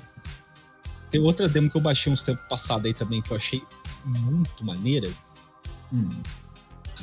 Tem 1.10 1.20
outra 1.20 1.46
demo 1.46 1.70
que 1.70 1.76
eu 1.76 1.80
baixei 1.82 2.10
uns 2.10 2.22
tempos 2.22 2.42
passados 2.48 2.86
aí 2.86 2.94
também 2.94 3.20
que 3.20 3.30
eu 3.30 3.36
achei 3.36 3.62
muito 4.06 4.64
maneira. 4.64 5.12
Hum. 5.92 6.08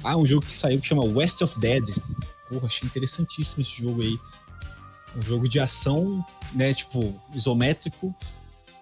Ah, 0.03 0.17
um 0.17 0.25
jogo 0.25 0.47
que 0.47 0.55
saiu 0.55 0.81
que 0.81 0.87
chama 0.87 1.05
West 1.05 1.43
of 1.43 1.59
Dead. 1.59 1.87
Porra, 2.49 2.65
achei 2.65 2.87
interessantíssimo 2.87 3.61
esse 3.61 3.83
jogo 3.83 4.01
aí. 4.01 4.19
Um 5.15 5.21
jogo 5.21 5.47
de 5.47 5.59
ação, 5.59 6.25
né? 6.53 6.73
Tipo, 6.73 7.21
isométrico, 7.35 8.15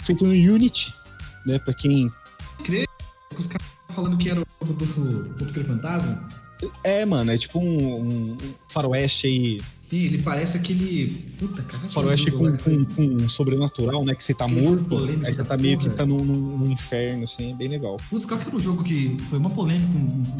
feito 0.02 0.24
no 0.24 0.32
Unity, 0.32 0.96
né? 1.46 1.60
Pra 1.60 1.74
quem. 1.74 2.10
Os 3.38 3.48
caras 3.48 3.68
falando 3.90 4.16
que 4.16 4.30
era 4.30 4.40
o 4.40 4.66
jogo 4.66 4.86
do 4.86 5.44
Outro 5.44 5.66
Fantasma. 5.66 6.37
É, 6.84 7.06
mano, 7.06 7.32
é 7.32 7.38
tipo 7.38 7.60
um, 7.60 8.02
um 8.34 8.38
faroeste 8.72 9.28
aí. 9.28 9.62
Sim, 9.82 10.00
ele 10.06 10.22
parece 10.22 10.58
aquele. 10.58 11.08
Puta, 11.40 11.62
cara. 11.62 11.88
Faroeste 11.90 12.32
com, 12.32 12.58
com, 12.58 12.86
com 12.86 13.04
um 13.04 13.30
sobrenatural, 13.30 14.04
né? 14.04 14.16
Que 14.16 14.24
você 14.24 14.34
tá 14.34 14.48
morto, 14.48 14.98
aí 15.26 15.34
você 15.34 15.44
tá 15.44 15.56
meio 15.58 15.78
que 15.78 15.86
porra. 15.86 15.96
tá 15.98 16.06
no- 16.06 16.24
no 16.26 16.72
inferno, 16.72 17.24
assim, 17.26 17.52
é 17.52 17.56
bem 17.56 17.68
legal. 17.68 17.98
Putz, 18.10 18.26
qual 18.26 18.40
que 18.40 18.48
era 18.48 18.56
um 18.56 18.60
jogo 18.60 18.84
que 18.84 19.18
foi 19.30 19.38
uma 19.38 19.50
polêmica 19.50 19.92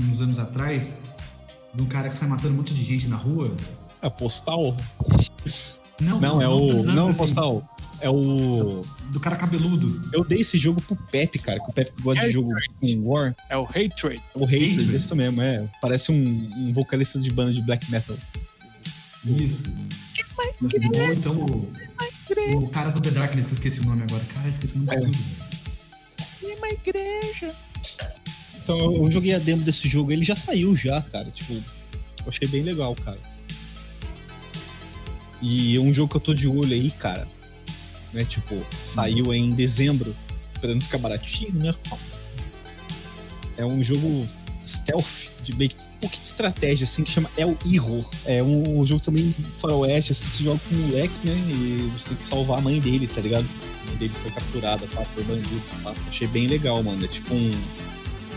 uns 0.10 0.22
anos 0.22 0.40
atrás? 0.40 1.02
De 1.74 1.82
um 1.84 1.86
cara 1.86 2.10
que 2.10 2.18
sai 2.18 2.28
matando 2.28 2.54
um 2.54 2.58
monte 2.58 2.74
de 2.74 2.84
gente 2.84 3.08
na 3.08 3.16
rua? 3.18 3.56
A 4.02 4.10
postal? 4.10 4.76
Não, 6.00 6.20
Não, 6.20 6.42
é 6.42 6.48
o. 6.48 6.68
Não, 6.94 7.08
assim, 7.10 7.18
postal. 7.20 7.76
É 8.00 8.10
o. 8.10 8.82
Do 9.12 9.20
cara 9.20 9.36
cabeludo. 9.36 10.02
Eu 10.14 10.24
dei 10.24 10.42
esse 10.42 10.58
jogo 10.58 10.82
pro 10.82 10.96
Pepe, 10.96 11.40
cara, 11.40 11.60
que 11.60 11.70
o 11.70 11.74
Pepe 11.74 12.00
gosta 12.02 12.26
de 12.26 12.32
jogo 12.32 12.52
com 12.80 13.04
War. 13.10 13.36
É 13.50 13.58
o 13.58 13.64
Hatred. 13.64 14.22
O 14.36 14.44
Hatred, 14.46 14.72
Hatred. 14.74 14.96
isso 14.96 15.16
mesmo, 15.16 15.42
é. 15.42 15.68
Parece 15.82 16.12
um, 16.12 16.50
um 16.58 16.74
vocalista 16.74 17.20
de 17.20 17.32
banda 17.32 17.52
de 17.54 17.62
black 17.62 17.90
metal. 17.90 18.16
Isso. 19.26 19.64
Ou 20.62 21.14
então 21.14 21.34
o, 21.36 21.72
o 22.58 22.70
cara 22.70 22.92
do 22.92 23.02
The 23.02 23.12
Darkness, 23.12 23.48
que 23.48 23.54
eu 23.54 23.58
esqueci 23.58 23.80
o 23.82 23.86
nome 23.86 24.04
agora. 24.04 24.24
Cara, 24.34 24.48
esqueci 24.48 24.78
o 24.78 24.82
nome 24.82 24.96
É. 24.96 25.00
de 25.00 25.12
tudo. 25.12 26.58
uma 26.58 26.70
igreja. 26.70 27.54
Então 28.64 28.78
eu 28.80 29.04
eu 29.06 29.12
joguei 29.12 29.34
a 29.34 29.40
demo 29.40 29.64
desse 29.64 29.88
jogo, 29.88 30.12
ele 30.12 30.24
já 30.24 30.36
saiu 30.36 30.76
já, 30.76 31.02
cara. 31.02 31.32
Tipo, 31.32 31.54
eu 31.54 31.64
achei 32.28 32.48
bem 32.48 32.62
legal, 32.62 32.94
cara. 32.96 33.20
E 35.42 35.76
é 35.76 35.80
um 35.80 35.94
jogo 35.94 36.10
que 36.10 36.18
eu 36.18 36.22
tô 36.22 36.34
de 36.34 36.48
olho 36.48 36.74
aí, 36.74 36.92
cara. 36.92 37.28
Né, 38.14 38.24
tipo, 38.24 38.58
saiu 38.84 39.34
em 39.34 39.52
dezembro, 39.52 40.16
esperando 40.54 40.82
ficar 40.82 40.98
baratinho, 40.98 41.54
né? 41.54 41.76
É 43.58 43.66
um 43.66 43.84
jogo 43.84 44.26
stealth, 44.66 45.30
de 45.44 45.56
meio 45.56 45.70
que 45.70 45.84
um 45.84 46.00
pouquinho 46.02 46.22
de 46.22 46.28
estratégia, 46.28 46.84
assim, 46.84 47.04
que 47.04 47.12
chama 47.12 47.30
El 47.38 47.58
Hero. 47.66 48.06
É 48.26 48.44
um, 48.44 48.80
um 48.80 48.86
jogo 48.86 49.02
também 49.02 49.34
faroeste, 49.58 50.12
assim, 50.12 50.28
você 50.28 50.44
joga 50.44 50.60
com 50.60 50.76
um 50.76 50.88
moleque, 50.88 51.14
né? 51.24 51.34
E 51.50 51.90
você 51.94 52.10
tem 52.10 52.18
que 52.18 52.26
salvar 52.26 52.60
a 52.60 52.62
mãe 52.62 52.80
dele, 52.80 53.08
tá 53.08 53.22
ligado? 53.22 53.46
A 53.46 53.86
mãe 53.88 53.96
dele 53.98 54.14
foi 54.22 54.32
capturada, 54.32 54.86
tá? 54.88 55.02
Por 55.16 55.24
bandidos, 55.24 55.72
pá. 55.84 55.94
Achei 56.08 56.28
bem 56.28 56.48
legal, 56.48 56.84
mano. 56.84 57.04
É 57.04 57.08
tipo 57.08 57.34
um, 57.34 57.52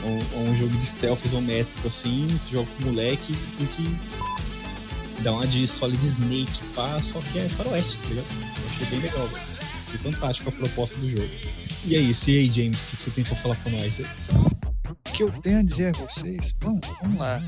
é 0.05 0.07
um, 0.07 0.47
é 0.47 0.51
um 0.51 0.57
jogo 0.57 0.77
de 0.77 0.87
stealth 0.87 1.25
isométrico, 1.25 1.87
assim, 1.87 2.29
você 2.31 2.51
joga 2.53 2.69
com 2.77 2.85
o 2.85 2.87
moleque 2.87 3.33
e 3.33 3.37
você 3.37 3.49
tem 3.59 3.67
que 3.67 3.83
dar 5.21 5.33
uma 5.33 5.47
de 5.47 5.67
Solid 5.67 6.05
Snake, 6.05 6.63
pá, 6.75 7.01
só 7.03 7.21
que 7.21 7.39
é 7.39 7.49
faroeste, 7.49 7.99
tá 7.99 8.09
ligado? 8.09 8.27
Eu 8.31 8.69
achei 8.69 8.87
bem 8.87 9.01
legal, 9.01 9.27
velho. 9.27 9.43
Achei 9.87 9.99
fantástico 9.99 10.49
a 10.49 10.53
proposta 10.53 10.99
do 10.99 11.09
jogo. 11.09 11.31
E 11.85 11.97
é 11.97 11.99
isso, 11.99 12.31
e 12.31 12.39
aí, 12.39 12.53
James, 12.53 12.85
o 12.85 12.97
que 12.97 13.03
você 13.03 13.11
tem 13.11 13.25
pra 13.25 13.37
falar 13.37 13.57
pra 13.57 13.73
nós 13.73 14.01
aí? 14.01 14.07
O 14.89 15.13
que 15.13 15.23
eu 15.23 15.33
tenho 15.33 15.59
a 15.59 15.63
dizer 15.63 15.95
a 15.95 15.99
vocês, 15.99 16.55
vamos, 16.61 16.81
vamos 17.01 17.19
lá. 17.19 17.43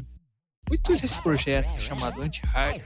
Muito 0.68 0.94
desse 0.94 1.20
projeto 1.20 1.78
chamado 1.80 2.22
Anti-Hype, 2.22 2.84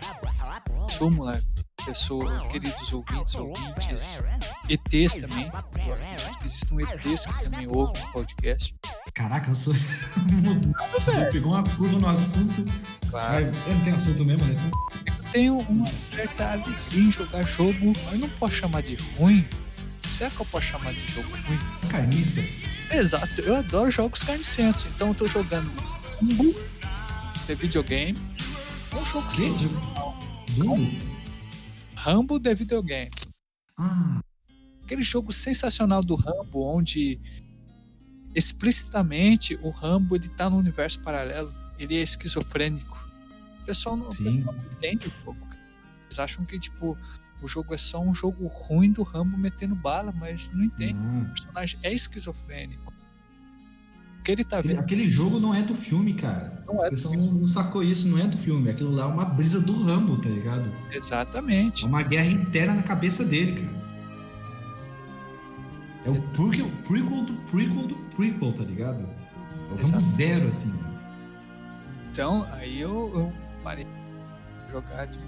somos 0.88 1.24
lá, 1.24 1.40
pessoas, 1.86 2.46
queridos 2.48 2.92
ouvintes, 2.92 3.34
ouvintes, 3.36 4.22
ETs 4.68 5.14
também. 5.14 5.50
Eu 5.86 5.94
acredito 5.94 6.38
que 6.38 6.44
existam 6.44 6.80
ETs 6.80 7.26
que 7.26 7.44
também 7.44 7.68
ouvem 7.68 8.02
o 8.02 8.12
podcast. 8.12 8.74
Caraca, 9.14 9.50
eu 9.50 9.54
sou. 9.54 9.72
Pegou 11.32 11.52
uma 11.52 11.62
curva 11.62 11.98
no 11.98 12.08
assunto. 12.08 12.64
Claro. 13.08 13.46
Mas, 13.46 13.66
é, 13.66 13.74
não 13.74 13.80
tem 13.82 13.92
assunto 13.92 14.24
mesmo, 14.24 14.44
né? 14.44 14.60
Eu 15.06 15.24
tenho 15.30 15.58
uma 15.58 15.86
certa 15.86 16.52
alegria 16.52 17.02
em 17.08 17.10
jogar 17.10 17.44
jogo, 17.44 17.92
mas 18.04 18.12
eu 18.12 18.18
não 18.18 18.28
posso 18.30 18.56
chamar 18.56 18.82
de 18.82 18.96
ruim. 19.16 19.46
Será 20.02 20.28
que 20.30 20.40
eu 20.40 20.46
posso 20.46 20.66
chamar 20.66 20.92
de 20.92 21.06
jogo 21.06 21.28
ruim? 21.46 21.58
Carniça. 21.88 22.42
Exato, 22.90 23.40
eu 23.42 23.56
adoro 23.56 23.90
jogos 23.90 24.22
carnicentos. 24.22 24.86
Então 24.86 25.08
eu 25.08 25.14
tô 25.14 25.28
jogando 25.28 25.70
Rumble 26.20 26.56
de 27.46 27.54
videogame. 27.54 28.18
É 28.92 28.96
um 28.96 29.04
jogo 29.04 29.26
Que? 29.28 29.34
sim. 29.54 29.70
Dumbo? 30.56 31.15
Rambo 32.06 32.38
de 32.38 32.54
videogame. 32.54 33.10
Ah, 33.76 34.20
Aquele 34.84 35.02
jogo 35.02 35.32
sensacional 35.32 36.04
do 36.04 36.14
Rambo, 36.14 36.62
onde 36.62 37.18
explicitamente 38.32 39.56
o 39.60 39.70
Rambo 39.70 40.14
ele 40.14 40.28
tá 40.28 40.48
no 40.48 40.56
universo 40.56 41.00
paralelo. 41.02 41.52
Ele 41.76 41.96
é 41.96 42.02
esquizofrênico. 42.02 42.96
O 43.60 43.64
pessoal 43.64 43.96
não, 43.96 44.06
o 44.06 44.08
pessoal 44.08 44.54
não 44.54 44.72
entende 44.72 45.08
um 45.08 45.24
pouco. 45.24 45.44
Eles 46.04 46.18
acham 46.20 46.44
que, 46.44 46.60
tipo, 46.60 46.96
o 47.42 47.48
jogo 47.48 47.74
é 47.74 47.76
só 47.76 48.00
um 48.00 48.14
jogo 48.14 48.46
ruim 48.46 48.92
do 48.92 49.02
Rambo 49.02 49.36
metendo 49.36 49.74
bala, 49.74 50.12
mas 50.12 50.52
não 50.52 50.62
entende. 50.62 50.94
O 51.00 51.22
Ah, 51.22 51.24
personagem 51.30 51.80
é 51.82 51.92
esquizofrênico. 51.92 52.92
Que 54.26 54.32
ele 54.32 54.42
tá 54.42 54.58
aquele, 54.58 54.74
vendo 54.74 54.82
aquele 54.82 55.06
jogo 55.06 55.38
não 55.38 55.54
é 55.54 55.62
do 55.62 55.72
filme, 55.72 56.12
cara. 56.12 56.60
não 56.66 56.78
O 56.78 56.84
é 56.84 56.90
pessoal 56.90 57.14
não, 57.14 57.26
não 57.30 57.46
sacou 57.46 57.80
isso, 57.80 58.08
não 58.08 58.18
é 58.18 58.26
do 58.26 58.36
filme. 58.36 58.68
Aquilo 58.68 58.90
lá 58.90 59.04
é 59.04 59.06
uma 59.06 59.24
brisa 59.24 59.60
do 59.60 59.84
Rambo, 59.84 60.20
tá 60.20 60.28
ligado? 60.28 60.68
É 60.90 60.96
exatamente. 60.96 61.86
uma 61.86 62.02
guerra 62.02 62.26
interna 62.26 62.74
na 62.74 62.82
cabeça 62.82 63.24
dele, 63.24 63.52
cara. 63.52 63.86
É 66.06 66.10
o 66.10 66.20
prequel, 66.32 66.68
prequel 66.82 67.22
do 67.22 67.34
prequel 67.48 67.86
do 67.86 67.94
prequel, 68.16 68.52
tá 68.52 68.64
ligado? 68.64 69.08
É 69.70 69.72
o 69.72 69.76
Rambo 69.76 70.00
zero, 70.00 70.48
assim. 70.48 70.74
Então, 72.10 72.48
aí 72.50 72.80
eu, 72.80 73.12
eu 73.14 73.32
parei 73.62 73.84
de 73.84 74.72
jogar 74.72 75.04
de 75.06 75.20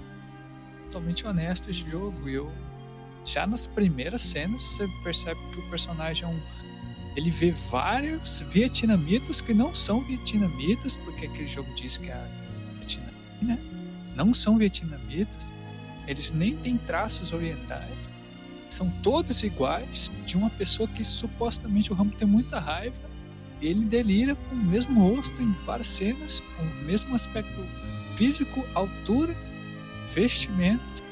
totalmente 0.91 1.25
honesto 1.25 1.69
esse 1.69 1.89
jogo. 1.89 2.27
E 2.27 2.33
eu 2.33 2.51
já 3.23 3.47
nas 3.47 3.65
primeiras 3.65 4.23
cenas 4.23 4.61
você 4.61 4.85
percebe 5.05 5.39
que 5.53 5.59
o 5.61 5.69
personagem 5.69 6.25
é 6.25 6.27
um. 6.27 6.68
Ele 7.19 7.29
vê 7.29 7.51
vários 7.51 8.41
vietnamitas 8.49 9.41
que 9.41 9.53
não 9.53 9.73
são 9.73 9.99
vietnamitas, 10.01 10.95
porque 10.95 11.25
aquele 11.25 11.49
jogo 11.49 11.73
diz 11.75 11.97
que 11.97 12.09
é 12.09 12.13
a 12.13 12.29
Vietnã, 12.77 13.11
né? 13.41 13.59
Não 14.15 14.33
são 14.33 14.57
vietnamitas. 14.57 15.53
Eles 16.07 16.31
nem 16.31 16.55
têm 16.55 16.77
traços 16.77 17.33
orientais. 17.33 18.09
São 18.69 18.89
todos 19.03 19.43
iguais 19.43 20.09
de 20.25 20.37
uma 20.37 20.49
pessoa 20.51 20.87
que 20.87 21.03
supostamente 21.03 21.91
o 21.91 21.95
Rambo 21.95 22.15
tem 22.15 22.25
muita 22.25 22.57
raiva 22.57 23.09
ele 23.61 23.83
delira 23.83 24.35
com 24.35 24.55
o 24.55 24.57
mesmo 24.57 25.01
rosto 25.01 25.41
em 25.41 25.51
várias 25.51 25.87
cenas, 25.87 26.41
com 26.55 26.63
o 26.63 26.85
mesmo 26.85 27.13
aspecto 27.13 27.61
físico, 28.15 28.65
altura, 28.73 29.35
vestimentas, 30.13 31.03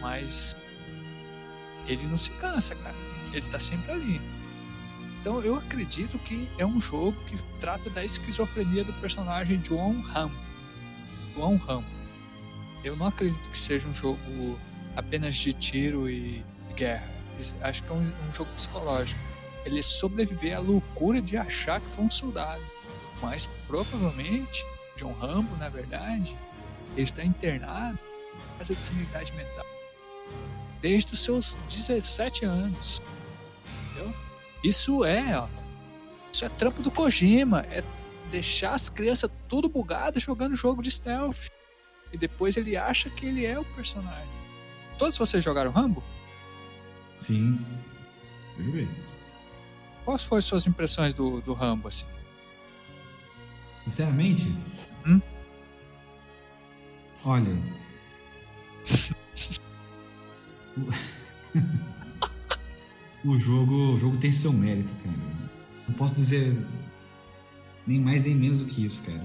mas 0.00 0.56
ele 1.86 2.06
não 2.06 2.16
se 2.16 2.30
cansa, 2.32 2.74
cara. 2.76 2.94
Ele 3.34 3.46
tá 3.46 3.58
sempre 3.58 3.92
ali. 3.92 4.20
Então 5.22 5.40
eu 5.40 5.54
acredito 5.54 6.18
que 6.18 6.50
é 6.58 6.66
um 6.66 6.80
jogo 6.80 7.16
que 7.28 7.40
trata 7.60 7.88
da 7.88 8.04
esquizofrenia 8.04 8.82
do 8.82 8.92
personagem 8.94 9.62
João 9.64 10.00
Rambo. 10.00 10.34
João 11.32 11.56
Rambo. 11.58 11.86
Eu 12.82 12.96
não 12.96 13.06
acredito 13.06 13.48
que 13.48 13.56
seja 13.56 13.88
um 13.88 13.94
jogo 13.94 14.18
apenas 14.96 15.36
de 15.36 15.52
tiro 15.52 16.10
e 16.10 16.44
guerra. 16.74 17.08
Acho 17.60 17.84
que 17.84 17.90
é 17.90 17.92
um, 17.92 18.12
um 18.28 18.32
jogo 18.32 18.50
psicológico 18.50 19.20
ele 19.64 19.80
sobreviver 19.80 20.56
à 20.56 20.58
loucura 20.58 21.22
de 21.22 21.36
achar 21.36 21.80
que 21.80 21.88
foi 21.88 22.02
um 22.02 22.10
soldado. 22.10 22.64
Mas 23.22 23.48
provavelmente, 23.68 24.66
John 24.96 25.12
Rambo, 25.12 25.56
na 25.56 25.68
verdade, 25.68 26.36
ele 26.94 27.02
está 27.02 27.24
internado 27.24 27.96
em 28.34 28.58
casa 28.58 28.74
de 28.74 28.82
sanidade 28.82 29.32
mental 29.34 29.64
desde 30.80 31.14
os 31.14 31.20
seus 31.20 31.60
17 31.68 32.44
anos. 32.44 33.00
Isso 34.62 35.04
é, 35.04 35.38
ó, 35.38 35.48
isso 36.32 36.44
é 36.44 36.48
trampo 36.48 36.82
do 36.82 36.90
Kojima, 36.90 37.60
é 37.70 37.82
deixar 38.30 38.74
as 38.74 38.88
crianças 38.88 39.30
tudo 39.48 39.68
bugadas 39.68 40.22
jogando 40.22 40.54
jogo 40.54 40.82
de 40.82 40.90
stealth. 40.90 41.46
E 42.12 42.18
depois 42.18 42.56
ele 42.56 42.76
acha 42.76 43.10
que 43.10 43.26
ele 43.26 43.44
é 43.44 43.58
o 43.58 43.64
personagem. 43.64 44.32
Todos 44.98 45.16
vocês 45.18 45.42
jogaram 45.42 45.70
Rambo? 45.70 46.02
Sim. 47.18 47.58
Joguei. 48.58 48.88
Quais 50.04 50.22
foram 50.22 50.38
as 50.38 50.44
suas 50.44 50.66
impressões 50.66 51.14
do, 51.14 51.40
do 51.40 51.52
Rambo, 51.54 51.88
assim? 51.88 52.06
Sinceramente? 53.84 54.54
Hum? 55.06 55.20
Olha. 57.24 57.56
o... 63.24 63.36
jogo, 63.36 63.92
o 63.92 63.96
jogo 63.96 64.16
tem 64.16 64.32
seu 64.32 64.52
mérito, 64.52 64.92
cara. 64.94 65.16
Não 65.88 65.94
posso 65.94 66.14
dizer 66.14 66.56
nem 67.86 68.00
mais 68.00 68.24
nem 68.24 68.34
menos 68.34 68.60
do 68.60 68.66
que 68.66 68.84
isso, 68.84 69.04
cara. 69.04 69.22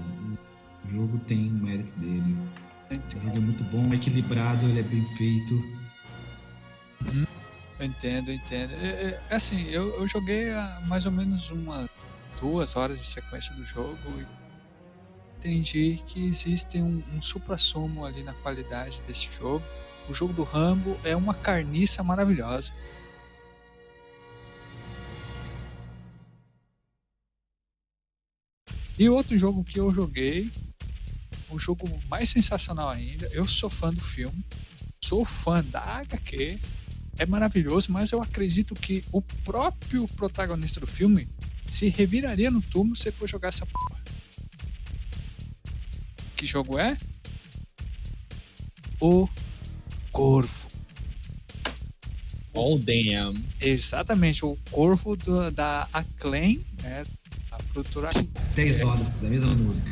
O 0.84 0.88
jogo 0.88 1.18
tem 1.20 1.48
o 1.48 1.52
mérito 1.52 1.98
dele. 1.98 2.36
O 2.90 3.20
jogo 3.20 3.36
é 3.36 3.40
muito 3.40 3.64
bom, 3.64 3.92
é 3.92 3.96
equilibrado, 3.96 4.66
ele 4.66 4.80
é 4.80 4.82
bem 4.82 5.04
feito. 5.16 5.54
Eu 7.78 7.86
entendo, 7.86 8.32
entendo. 8.32 8.72
É, 8.72 9.20
é, 9.30 9.34
assim, 9.34 9.68
eu, 9.68 10.00
eu 10.00 10.08
joguei 10.08 10.50
há 10.50 10.82
mais 10.86 11.06
ou 11.06 11.12
menos 11.12 11.50
umas 11.50 11.88
duas 12.40 12.76
horas 12.76 12.98
de 12.98 13.06
sequência 13.06 13.54
do 13.54 13.64
jogo 13.64 13.96
e 14.18 14.26
entendi 15.36 16.02
que 16.04 16.24
existe 16.24 16.82
um, 16.82 17.02
um 17.14 17.22
supra-sumo 17.22 18.04
ali 18.04 18.22
na 18.24 18.34
qualidade 18.34 19.00
desse 19.06 19.30
jogo. 19.30 19.64
O 20.08 20.12
jogo 20.12 20.32
do 20.32 20.42
Rambo 20.42 20.98
é 21.04 21.14
uma 21.14 21.34
carniça 21.34 22.02
maravilhosa. 22.02 22.72
E 28.98 29.08
outro 29.08 29.36
jogo 29.38 29.62
que 29.64 29.78
eu 29.78 29.92
joguei, 29.92 30.50
um 31.50 31.58
jogo 31.58 31.88
mais 32.08 32.28
sensacional 32.28 32.88
ainda, 32.90 33.26
eu 33.32 33.46
sou 33.46 33.70
fã 33.70 33.92
do 33.92 34.00
filme, 34.00 34.44
sou 35.02 35.24
fã 35.24 35.62
da 35.62 35.80
HQ, 35.80 36.58
é 37.18 37.26
maravilhoso, 37.26 37.92
mas 37.92 38.10
eu 38.12 38.20
acredito 38.22 38.74
que 38.74 39.04
o 39.12 39.22
próprio 39.22 40.06
protagonista 40.08 40.80
do 40.80 40.86
filme 40.86 41.28
se 41.70 41.88
reviraria 41.88 42.50
no 42.50 42.60
túmulo 42.60 42.96
se 42.96 43.10
for 43.12 43.28
jogar 43.28 43.48
essa 43.48 43.66
porra. 43.66 43.98
Que 46.36 46.46
jogo 46.46 46.78
é? 46.78 46.96
O 49.00 49.28
Corvo. 50.10 50.68
Oh, 52.52 52.76
damn. 52.78 53.44
Exatamente, 53.60 54.44
o 54.44 54.56
Corvo 54.70 55.14
do- 55.16 55.50
da 55.50 55.88
Acclaim, 55.92 56.64
né? 56.82 57.04
A 57.50 57.62
produtora 57.62 58.10
10 58.58 58.82
horas 58.82 59.20
da 59.20 59.28
mesma 59.28 59.54
música. 59.54 59.88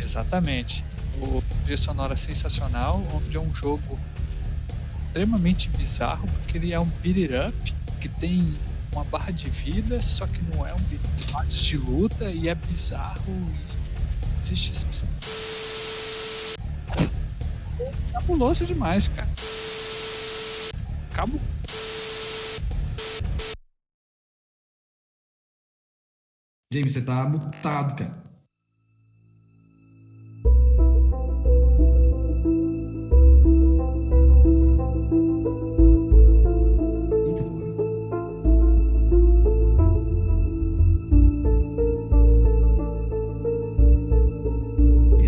Exatamente. 0.00 0.84
O 1.20 1.40
trilha 1.62 1.76
sonora 1.76 2.16
sensacional, 2.16 3.00
onde 3.14 3.36
é 3.36 3.40
um 3.40 3.54
jogo 3.54 3.96
extremamente 5.06 5.68
bizarro, 5.68 6.26
porque 6.26 6.58
ele 6.58 6.72
é 6.72 6.80
um 6.80 6.90
beat 7.00 7.30
it 7.30 7.32
up, 7.32 7.74
que 8.00 8.08
tem 8.08 8.52
uma 8.90 9.04
barra 9.04 9.30
de 9.30 9.48
vida, 9.48 10.02
só 10.02 10.26
que 10.26 10.42
não 10.52 10.66
é 10.66 10.74
um 10.74 10.80
beat 10.80 11.00
up 11.32 11.46
de 11.46 11.76
luta, 11.76 12.28
e 12.28 12.48
é 12.48 12.56
bizarro, 12.56 13.22
e 13.30 14.40
existe... 14.40 15.04
É 16.98 17.88
cabuloso 18.14 18.66
demais, 18.66 19.06
cara. 19.06 19.30
Cabo... 21.12 21.40
James, 26.72 26.94
você 26.94 27.04
tá 27.04 27.28
mutado, 27.28 27.94
cara. 27.96 28.22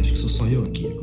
Acho 0.00 0.12
que 0.12 0.18
sou 0.18 0.30
só 0.30 0.46
eu 0.46 0.64
aqui 0.64 0.93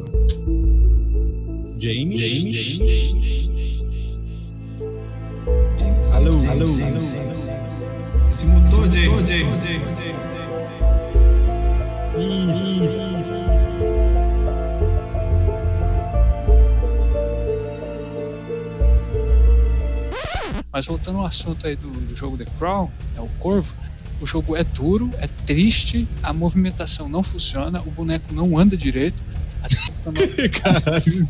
Mas 20.82 20.88
voltando 20.88 21.20
ao 21.20 21.28
assunto 21.28 21.68
aí 21.68 21.76
do, 21.76 21.92
do 21.92 22.16
jogo 22.16 22.36
The 22.36 22.48
Crown, 22.58 22.90
é 23.16 23.22
o 23.22 23.28
Corvo, 23.38 23.72
o 24.20 24.26
jogo 24.26 24.56
é 24.56 24.64
duro, 24.64 25.12
é 25.20 25.28
triste, 25.46 26.08
a 26.24 26.34
movimentação 26.34 27.08
não 27.08 27.22
funciona, 27.22 27.80
o 27.82 27.92
boneco 27.92 28.34
não 28.34 28.58
anda 28.58 28.76
direito. 28.76 29.24
Caralho, 30.60 31.28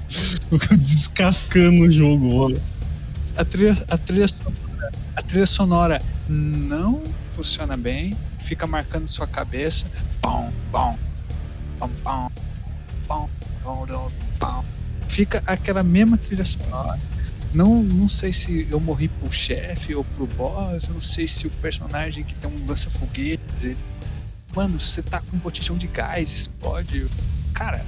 descascando 0.79 1.81
o 1.81 1.91
jogo, 1.91 2.33
olha. 2.33 2.61
A 3.35 3.43
trilha, 3.43 3.77
a, 3.89 3.97
trilha 3.97 4.25
sonora, 4.29 4.91
a 5.17 5.21
trilha 5.21 5.45
sonora 5.45 6.01
não 6.29 7.03
funciona 7.31 7.75
bem, 7.75 8.15
fica 8.39 8.65
marcando 8.65 9.09
sua 9.09 9.27
cabeça. 9.27 9.85
Pão, 10.21 10.49
pão, 10.71 10.97
pão, 11.77 11.91
pão, 12.01 12.31
pão, 13.05 13.29
pão, 13.61 14.11
pão. 14.39 14.65
Fica 15.09 15.43
aquela 15.45 15.83
mesma 15.83 16.15
trilha 16.15 16.45
sonora. 16.45 16.97
Não, 17.53 17.83
não 17.83 18.07
sei 18.07 18.31
se 18.31 18.65
eu 18.69 18.79
morri 18.79 19.07
pro 19.09 19.31
chefe 19.31 19.93
ou 19.93 20.03
pro 20.05 20.25
boss, 20.27 20.85
eu 20.87 20.93
não 20.93 21.01
sei 21.01 21.27
se 21.27 21.47
o 21.47 21.49
personagem 21.49 22.23
que 22.23 22.33
tem 22.35 22.49
um 22.49 22.65
lança-foguetes, 22.65 23.63
ele... 23.65 23.77
Mano, 24.55 24.79
você 24.79 25.01
tá 25.01 25.21
com 25.21 25.35
um 25.37 25.39
botijão 25.39 25.77
de 25.77 25.87
gás, 25.87 26.29
explode. 26.31 27.07
Cara, 27.53 27.85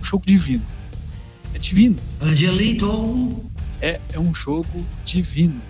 um 0.00 0.04
jogo 0.04 0.24
divino. 0.26 0.64
É 1.54 1.58
divino 1.58 1.96
Angelito. 2.20 3.44
é, 3.80 4.00
é 4.12 4.18
um 4.18 4.32
jogo 4.34 4.84
divino. 5.04 5.60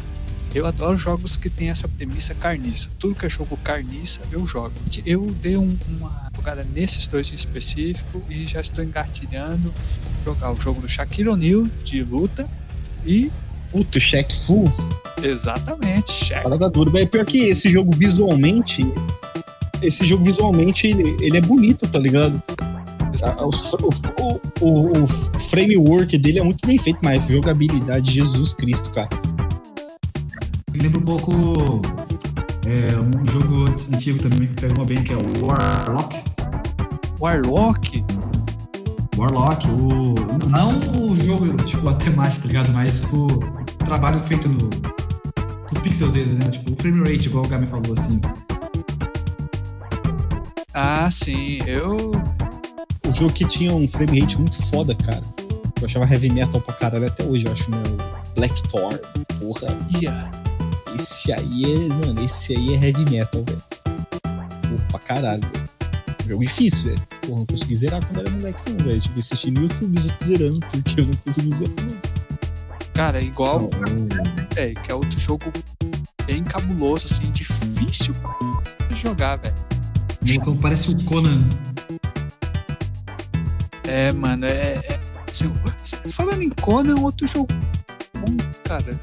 Eu 0.55 0.67
adoro 0.67 0.99
jogos 0.99 1.37
que 1.37 1.49
tem 1.49 1.71
essa 1.71 1.89
premissa 1.89 2.35
carniça. 2.35 2.91
Tudo 2.99 3.15
que 3.15 3.25
é 3.25 3.29
jogo 3.29 3.57
carniça, 3.59 4.21
eu 4.31 4.47
jogo. 4.47 4.75
Eu 5.07 5.27
dei 5.41 5.57
um- 5.57 5.77
uma 5.89 6.31
jogada 6.37 6.63
nesses 6.75 7.07
dois 7.07 7.33
em 7.33 7.35
específico 7.35 8.23
e 8.29 8.45
já 8.45 8.61
estou 8.61 8.85
engatilhando 8.85 9.73
jogar 10.25 10.53
o 10.53 10.61
jogo 10.61 10.81
do 10.81 10.89
Shaquille 10.89 11.29
O'Neal 11.31 11.65
de 11.85 12.03
luta 12.03 12.49
e 13.07 13.31
Puta, 13.73 13.99
check 13.99 14.31
full. 14.35 14.71
exatamente 15.23 16.13
Shaq. 16.13 16.43
Parada 16.43 16.69
dura. 16.69 16.91
Mas 16.93 17.03
é 17.03 17.07
pior 17.07 17.25
que 17.25 17.47
esse 17.47 17.71
jogo 17.71 17.91
visualmente. 17.97 18.83
Esse 19.81 20.07
jogo 20.07 20.23
visualmente 20.23 20.87
ele, 20.87 21.17
ele 21.21 21.39
é 21.39 21.41
bonito, 21.41 21.89
tá 21.89 21.99
ligado? 21.99 22.41
O, 23.41 23.51
o, 24.63 24.69
o, 24.69 25.05
o 25.05 25.39
framework 25.39 26.17
dele 26.19 26.39
é 26.39 26.43
muito 26.43 26.67
bem 26.67 26.79
feito, 26.79 26.99
mas 27.03 27.27
jogabilidade, 27.27 28.13
Jesus 28.13 28.53
Cristo, 28.53 28.91
cara. 28.91 29.09
Me 30.73 30.79
lembra 30.79 30.99
um 30.99 31.05
pouco 31.05 31.33
é, 32.67 32.97
um 32.97 33.27
jogo 33.27 33.65
antigo 33.93 34.19
também 34.19 34.49
que 34.49 34.55
pegou 34.55 34.85
bem, 34.85 35.03
que 35.03 35.13
é 35.13 35.17
o 35.17 35.47
Warlock. 35.47 36.23
Warlock. 37.21 38.05
Warlock, 39.17 39.69
o. 39.69 40.15
Não 40.49 40.73
o 40.99 41.15
jogo, 41.15 41.57
tipo, 41.63 41.89
a 41.89 41.95
temática, 41.95 42.43
tá 42.43 42.49
ligado? 42.49 42.73
Mas 42.73 43.05
o, 43.05 43.27
o 43.27 43.85
trabalho 43.85 44.21
feito 44.23 44.49
no. 44.49 44.59
Com 45.69 45.81
pixels 45.81 46.13
dele, 46.13 46.33
né? 46.35 46.51
Tipo, 46.51 46.73
o 46.73 46.77
frame 46.77 47.01
rate, 47.01 47.29
igual 47.29 47.45
o 47.45 47.49
Gami 47.49 47.67
falou 47.67 47.93
assim. 47.93 48.21
Ah, 50.75 51.11
sim. 51.11 51.59
Eu 51.67 52.11
O 53.07 53.13
jogo 53.13 53.33
que 53.33 53.45
tinha 53.45 53.73
um 53.73 53.87
frame 53.89 54.21
rate 54.21 54.39
muito 54.39 54.63
foda, 54.69 54.95
cara. 54.95 55.23
Eu 55.81 55.87
achava 55.87 56.07
heavy 56.11 56.33
metal 56.33 56.61
pra 56.61 56.75
caralho 56.75 57.07
até 57.07 57.25
hoje, 57.25 57.47
eu 57.47 57.53
acho, 57.53 57.71
meu 57.71 57.83
Blackthorn. 58.35 58.99
Porra, 59.41 59.77
ia. 60.01 60.31
esse 60.95 61.33
aí 61.33 61.65
é. 61.65 61.89
Mano, 62.07 62.25
esse 62.25 62.57
aí 62.57 62.75
é 62.75 62.87
heavy 62.87 63.05
metal, 63.11 63.45
velho. 63.45 63.63
Porra, 64.63 64.87
pra 64.91 64.99
caralho, 65.01 65.43
velho. 65.53 65.62
Jogo 66.27 66.45
difícil, 66.45 66.91
velho. 66.91 67.03
Porra, 67.23 67.39
não 67.39 67.47
consegui 67.47 67.75
zerar 67.75 68.07
quando 68.07 68.21
era 68.21 68.31
moleque, 68.31 68.71
não, 68.71 68.85
velho. 68.85 69.01
Tipo, 69.01 69.19
assisti 69.19 69.51
no 69.51 69.63
YouTube 69.63 69.99
os 69.99 70.05
outros 70.05 70.27
zerando, 70.27 70.61
porque 70.71 71.01
eu 71.01 71.07
não 71.07 71.15
consegui 71.15 71.55
zerar, 71.55 71.75
não. 71.89 72.13
Cara, 72.95 73.23
igual 73.23 73.61
Não, 73.61 74.55
velho, 74.55 74.81
que 74.83 74.93
é 74.93 74.95
outro 74.95 75.19
jogo 75.19 75.53
bem 76.27 76.39
cabuloso, 76.45 77.07
assim, 77.07 77.31
difícil 77.31 78.15
de 78.89 78.97
jogar, 78.97 79.37
velho. 79.37 79.55
O 80.21 80.29
malucão 80.29 80.57
parece 80.59 80.93
o 80.93 81.05
Conan. 81.05 81.41
É, 83.85 84.13
mano, 84.13 84.47
é. 84.47 84.75
é 84.77 85.01
assim, 85.29 85.51
falando 86.11 86.43
em 86.43 86.51
Conan, 86.51 87.01
outro 87.01 87.27
jogo 87.27 87.49
bom, 88.23 88.37
cara. 88.65 88.99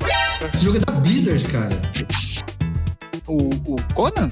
Esse 0.54 0.64
jogo 0.64 0.78
é 0.78 0.80
da 0.80 0.94
Blizzard, 0.94 1.44
cara. 1.46 1.76
O, 3.28 3.50
o 3.74 3.94
Conan? 3.94 4.30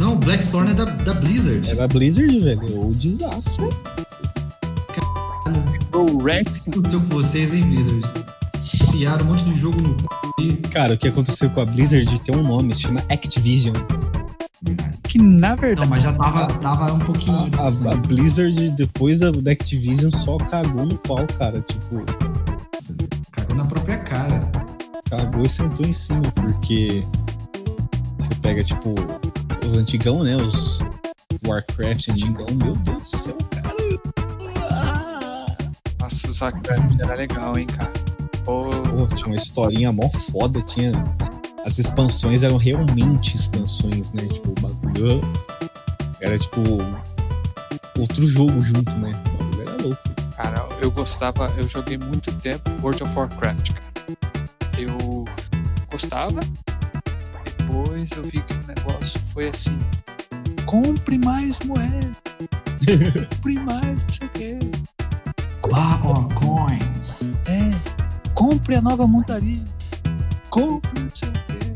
Não, 0.00 0.16
Blackthorn 0.16 0.70
é 0.70 0.74
da, 0.74 0.86
da 0.86 1.12
Blizzard. 1.12 1.68
Era 1.68 1.86
Blizzard, 1.86 2.40
velho. 2.40 2.62
É 2.74 2.86
o 2.86 2.90
desastre. 2.94 3.66
O 5.92 6.22
Rex. 6.24 6.56
O 6.56 6.62
que 6.62 6.70
aconteceu 6.70 7.00
com 7.00 7.06
vocês, 7.08 7.52
hein, 7.52 7.62
Blizzard? 7.64 8.00
Enfiaram 8.82 9.26
um 9.26 9.28
monte 9.28 9.44
de 9.44 9.58
jogo 9.58 9.76
no 9.82 9.94
c... 10.40 10.56
Cara, 10.70 10.94
o 10.94 10.96
que 10.96 11.06
aconteceu 11.06 11.50
com 11.50 11.60
a 11.60 11.66
Blizzard 11.66 12.18
tem 12.20 12.34
um 12.34 12.42
nome, 12.42 12.72
se 12.74 12.80
chama 12.80 13.00
Activision. 13.10 13.76
Que 15.06 15.18
na 15.20 15.50
Não, 15.50 15.56
verdade. 15.58 15.88
mas 15.90 16.02
já 16.02 16.14
tava, 16.14 16.46
tava 16.46 16.92
um 16.94 16.98
pouquinho 17.00 17.36
antes. 17.38 17.84
A, 17.86 17.92
a 17.92 17.96
Blizzard, 17.96 18.70
depois 18.70 19.18
da, 19.18 19.30
da 19.30 19.50
Activision, 19.50 20.10
só 20.10 20.38
cagou 20.38 20.86
no 20.86 20.96
pau, 20.96 21.26
cara. 21.38 21.60
Tipo, 21.60 22.02
Cagou 23.32 23.54
na 23.54 23.66
própria 23.66 23.98
cara. 23.98 24.50
cagou 25.10 25.44
e 25.44 25.48
sentou 25.50 25.84
em 25.84 25.92
cima, 25.92 26.22
porque 26.34 27.04
você 28.18 28.34
pega, 28.36 28.64
tipo, 28.64 28.94
os 29.70 29.76
antigão, 29.76 30.24
né? 30.24 30.36
Os 30.36 30.80
Warcraft 31.46 32.08
antigão, 32.08 32.46
meu 32.62 32.74
Deus 32.76 33.02
do 33.02 33.08
céu, 33.08 33.38
cara. 33.50 33.74
Ah! 34.70 35.46
Nossa, 36.00 36.28
o 36.28 36.44
Warcraft 36.44 37.00
era 37.00 37.14
legal, 37.14 37.56
hein, 37.56 37.66
cara. 37.66 37.92
Pô, 38.44 38.68
Pô, 38.70 39.06
tinha 39.14 39.28
uma 39.28 39.36
historinha 39.36 39.92
mó 39.92 40.10
foda, 40.32 40.60
tinha. 40.62 40.92
As 41.64 41.78
expansões 41.78 42.42
eram 42.42 42.56
realmente 42.56 43.36
expansões, 43.36 44.12
né? 44.12 44.24
Tipo, 44.26 44.50
o 44.50 44.60
bagulho. 44.60 45.20
Era 46.20 46.36
tipo. 46.36 46.60
outro 47.98 48.26
jogo 48.26 48.60
junto, 48.60 48.96
né? 48.96 49.10
O 49.10 49.38
bagulho 49.38 49.62
era 49.62 49.82
louco. 49.82 50.02
Cara, 50.36 50.68
eu 50.80 50.90
gostava, 50.90 51.52
eu 51.58 51.68
joguei 51.68 51.96
muito 51.96 52.32
tempo 52.36 52.70
World 52.82 53.02
of 53.04 53.16
Warcraft, 53.16 53.72
cara. 53.72 53.90
Eu 54.78 55.24
gostava, 55.90 56.40
depois 57.44 58.10
eu 58.12 58.22
vi 58.22 58.40
que 58.40 58.69
negócio 58.80 59.20
foi 59.20 59.48
assim: 59.48 59.78
compre 60.66 61.18
mais 61.18 61.58
moeda, 61.60 62.10
compre 63.30 63.54
mais, 63.54 63.84
não 63.84 64.12
sei 64.12 64.26
o 64.26 64.30
quê. 64.30 64.58
Or 66.04 66.34
coins. 66.34 67.30
É, 67.46 67.70
compre 68.34 68.76
a 68.76 68.80
nova 68.80 69.06
montaria, 69.06 69.62
compre 70.48 71.00
não 71.00 71.10
sei 71.14 71.28
o 71.28 71.32
quê. 71.32 71.72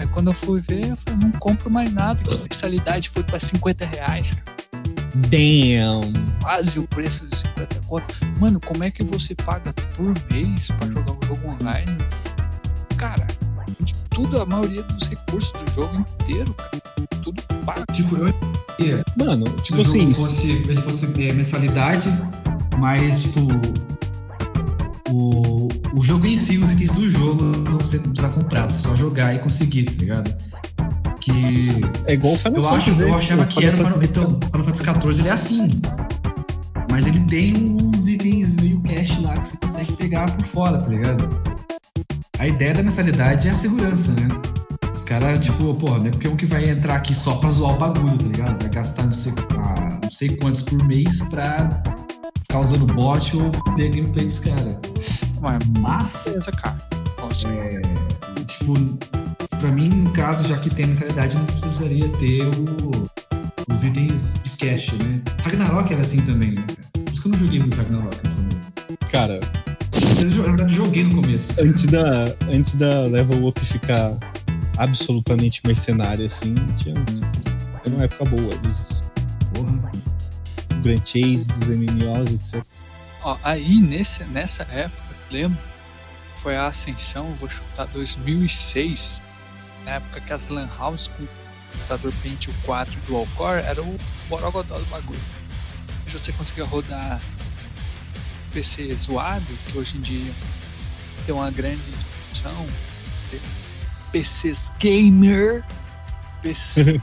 Aí 0.00 0.06
quando 0.08 0.28
eu 0.28 0.34
fui 0.34 0.60
ver, 0.60 0.90
eu 0.90 0.96
falei: 0.96 1.18
não 1.22 1.32
compro 1.32 1.70
mais 1.70 1.92
nada, 1.92 2.22
que 2.22 2.34
a 2.34 2.38
mensalidade 2.38 3.08
foi 3.10 3.22
pra 3.22 3.40
50 3.40 3.86
reais, 3.86 4.34
cara. 4.34 4.58
Damn! 5.14 6.28
quase 6.48 6.78
o 6.78 6.86
preço 6.88 7.26
de 7.26 7.36
50 7.36 7.80
conto. 7.86 8.14
Mano, 8.40 8.60
como 8.60 8.84
é 8.84 8.90
que 8.90 9.04
você 9.04 9.34
paga 9.34 9.72
por 9.96 10.14
mês 10.32 10.68
pra 10.68 10.86
jogar 10.88 11.12
um 11.12 11.26
jogo 11.26 11.48
online? 11.48 11.96
Tudo, 14.18 14.42
a 14.42 14.44
maioria 14.44 14.82
dos 14.82 15.06
recursos 15.08 15.52
do 15.52 15.70
jogo 15.70 15.94
inteiro, 15.96 16.52
cara, 16.54 16.70
tudo 17.22 17.40
pago. 17.64 17.84
Tipo, 17.92 18.16
eu 18.16 18.34
Mano, 19.16 19.46
se 19.46 19.62
tipo 19.62 19.78
o 19.80 19.84
jogo 19.84 19.96
assim, 19.96 20.12
fosse, 20.14 20.50
ele 20.50 20.80
fosse 20.80 21.22
é, 21.28 21.32
mensalidade, 21.32 22.10
mas 22.78 23.22
tipo. 23.22 23.40
O, 25.10 25.68
o 25.94 26.02
jogo 26.02 26.26
em 26.26 26.34
si, 26.34 26.58
os 26.58 26.72
itens 26.72 26.90
do 26.90 27.08
jogo, 27.08 27.44
não 27.44 27.78
você 27.78 27.98
não 27.98 28.10
precisa 28.10 28.28
comprar, 28.32 28.68
você 28.68 28.80
só 28.80 28.96
jogar 28.96 29.34
e 29.36 29.38
conseguir, 29.38 29.84
tá 29.84 29.92
ligado? 30.00 30.34
Que. 31.20 31.68
é 32.06 32.14
igual 32.14 32.34
o 32.34 32.38
Final 32.38 32.60
Eu, 32.60 32.68
acho, 32.70 32.86
Fantasy, 32.90 33.02
eu 33.02 33.08
né? 33.08 33.14
achava 33.14 33.46
que 33.46 33.64
era 33.64 33.72
o 33.72 33.76
Final, 33.76 33.92
Fantasy- 33.92 34.08
então, 34.10 34.40
Final 34.52 34.64
Fantasy 34.64 34.84
XIV, 34.84 35.20
ele 35.20 35.28
é 35.28 35.32
assim. 35.32 35.80
Mas 36.90 37.06
ele 37.06 37.20
tem 37.26 37.54
uns 37.56 38.08
itens 38.08 38.56
meio 38.56 38.80
cash 38.80 39.20
lá 39.22 39.36
que 39.38 39.46
você 39.46 39.56
consegue 39.58 39.92
pegar 39.92 40.28
por 40.36 40.44
fora, 40.44 40.78
tá 40.78 40.88
ligado? 40.88 41.28
A 42.38 42.46
ideia 42.46 42.74
da 42.74 42.82
mensalidade 42.82 43.48
é 43.48 43.50
a 43.50 43.54
segurança, 43.54 44.12
né? 44.12 44.28
Os 44.92 45.04
caras, 45.04 45.38
tipo, 45.44 45.74
porra, 45.74 45.98
não 45.98 46.06
é 46.06 46.10
qualquer 46.10 46.28
um 46.28 46.36
que 46.36 46.46
vai 46.46 46.68
entrar 46.68 46.96
aqui 46.96 47.14
só 47.14 47.36
pra 47.36 47.50
zoar 47.50 47.74
o 47.74 47.78
bagulho, 47.78 48.16
tá 48.18 48.26
ligado? 48.26 48.60
Vai 48.62 48.70
gastar 48.70 49.04
não 49.04 49.12
sei, 49.12 49.32
ah, 49.56 49.98
não 50.02 50.10
sei 50.10 50.36
quantos 50.36 50.62
por 50.62 50.82
mês 50.84 51.22
pra 51.30 51.82
ficar 52.42 52.60
usando 52.60 52.86
bot 52.94 53.36
ou 53.36 53.52
foder 53.52 53.88
a 53.90 53.94
gameplay 53.94 54.24
dos 54.26 54.38
caras. 54.40 54.76
Mas, 55.40 55.58
Mas, 55.80 56.24
beleza, 56.26 56.50
cara. 56.52 56.76
Nossa, 57.20 57.48
tipo, 58.46 58.74
pra 59.58 59.70
mim, 59.70 59.88
no 59.88 60.10
caso, 60.10 60.48
já 60.48 60.56
que 60.58 60.70
tem 60.70 60.84
a 60.86 60.88
mensalidade, 60.88 61.36
não 61.36 61.44
precisaria 61.46 62.08
ter 62.18 62.42
o- 62.44 63.72
os 63.72 63.84
itens 63.84 64.40
de 64.42 64.50
cash, 64.50 64.92
né? 64.92 65.20
Ragnarok 65.42 65.92
era 65.92 66.02
assim 66.02 66.20
também, 66.22 66.52
né? 66.52 66.64
Por 67.04 67.12
isso 67.12 67.22
que 67.22 67.28
eu 67.28 67.32
não 67.32 67.38
joguei 67.38 67.60
muito 67.60 67.76
Ragnarok 67.76 68.16
no 68.28 68.34
começo. 68.48 68.72
Cara, 69.10 69.38
Eu, 69.98 70.68
joguei 70.68 71.04
no 71.04 71.22
começo. 71.22 71.60
antes 71.60 71.86
da, 71.86 72.36
antes 72.50 72.74
da 72.76 73.02
Level 73.06 73.46
Up 73.46 73.60
ficar 73.64 74.18
absolutamente 74.76 75.60
mercenária, 75.64 76.26
assim, 76.26 76.54
tinha. 76.76 76.94
Era 77.84 77.94
uma 77.94 78.04
época 78.04 78.24
boa 78.26 78.56
dos 78.58 79.02
Porra. 79.54 79.90
Grand 80.82 81.04
Chase, 81.04 81.48
dos 81.48 81.68
MMOs, 81.68 82.32
etc. 82.32 82.64
ó, 83.22 83.36
aí 83.42 83.80
nesse, 83.80 84.22
nessa 84.24 84.62
época, 84.70 85.02
lembro, 85.30 85.58
foi 86.36 86.56
a 86.56 86.66
ascensão, 86.66 87.34
vou 87.40 87.48
chutar 87.48 87.86
2006, 87.88 89.22
na 89.84 89.92
época 89.92 90.20
que 90.20 90.32
as 90.32 90.48
Lan 90.48 90.68
House 90.78 91.08
com 91.08 91.24
o 91.24 91.28
computador 91.72 92.12
Pentium 92.22 92.54
4 92.64 93.00
Dual 93.06 93.26
Core 93.36 93.62
era 93.62 93.82
o 93.82 93.98
borogodó 94.28 94.78
do 94.78 94.86
bagulho. 94.86 95.20
Você 96.06 96.32
conseguia 96.32 96.64
rodar 96.64 97.20
PC 98.52 98.94
zoado, 98.94 99.46
que 99.66 99.78
hoje 99.78 99.96
em 99.96 100.00
dia 100.00 100.32
tem 101.26 101.34
uma 101.34 101.50
grande 101.50 101.82
discussão, 101.90 102.66
ter 103.30 103.40
PCs 104.12 104.72
gamer, 104.78 105.64
PC 106.42 107.00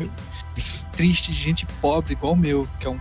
triste 0.94 1.32
de 1.32 1.38
gente 1.38 1.66
pobre 1.82 2.14
igual 2.14 2.34
o 2.34 2.38
meu, 2.38 2.68
que 2.80 2.88
é 2.88 2.90
um. 2.90 3.00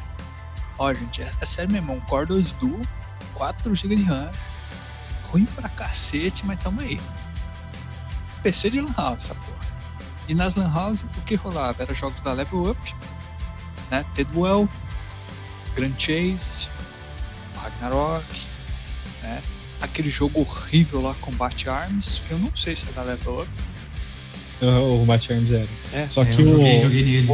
Ó, 0.79 0.93
gente, 0.93 1.23
é, 1.23 1.31
é 1.41 1.45
sério 1.45 1.73
mesmo, 1.73 1.93
é 1.93 1.95
um 1.97 2.01
Core 2.01 2.27
2 2.27 2.53
Duo, 2.55 2.81
4 3.35 3.75
GB 3.75 3.97
de 3.97 4.03
RAM, 4.03 4.31
ruim 5.25 5.45
pra 5.47 5.69
cacete, 5.69 6.45
mas 6.45 6.61
tamo 6.61 6.81
aí. 6.81 7.01
PC 8.43 8.71
de 8.71 8.81
Lan 8.81 8.93
House, 8.97 9.25
essa 9.25 9.35
porra. 9.35 9.65
E 10.29 10.35
nas 10.35 10.55
Lan 10.55 10.73
House, 10.73 11.03
o 11.03 11.21
que 11.23 11.35
rolava? 11.35 11.83
Era 11.83 11.95
jogos 11.95 12.21
da 12.21 12.33
Level 12.33 12.71
Up, 12.71 12.95
né? 13.91 14.05
Tedwell, 14.15 14.69
Grand 15.75 15.95
Chase, 15.99 16.69
Ragnarok, 17.65 18.25
né? 19.23 19.41
Aquele 19.81 20.09
jogo 20.09 20.41
horrível 20.41 21.03
lá, 21.03 21.15
Combat 21.21 21.69
Arms, 21.69 22.23
que 22.27 22.33
eu 22.33 22.39
não 22.39 22.55
sei 22.55 22.75
se 22.77 22.87
é 22.89 22.93
da 22.93 23.03
Level 23.03 23.43
Up. 23.43 23.51
O 24.63 24.99
Combat 25.01 25.33
Arms 25.33 25.53
era. 25.53 25.69
É, 25.93 26.07
Só 26.09 26.23
É, 26.23 26.27
que 26.27 26.41
eu 26.41 26.45
o. 26.47 26.49
joguei, 26.49 26.83
joguei 26.83 27.03
nele. 27.05 27.29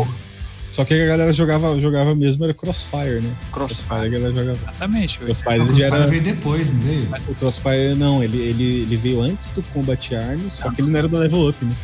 Só 0.71 0.85
que 0.85 0.95
a 0.95 1.07
galera 1.07 1.33
jogava, 1.33 1.79
jogava 1.81 2.14
mesmo 2.14 2.45
era 2.45 2.55
Crossfire, 2.55 3.21
né? 3.21 3.33
Crossfire. 3.53 3.88
Crossfire 3.88 4.07
a 4.07 4.09
galera 4.09 4.33
jogava. 4.35 4.59
Exatamente. 4.62 5.19
Crossfire 5.19 5.59
Crossfire 5.59 5.83
era. 5.85 6.07
veio 6.07 6.23
depois, 6.23 6.73
não 6.73 6.81
veio? 6.81 7.09
O 7.29 7.35
Crossfire 7.35 7.95
não, 7.97 8.23
ele, 8.23 8.38
ele, 8.38 8.83
ele 8.83 8.97
veio 8.97 9.21
antes 9.21 9.51
do 9.51 9.62
Combat 9.64 10.14
Arms, 10.14 10.53
só 10.55 10.71
que 10.71 10.81
ele 10.81 10.90
não 10.90 10.99
era 10.99 11.09
do 11.09 11.19
Level 11.19 11.49
Up, 11.49 11.64
né? 11.64 11.75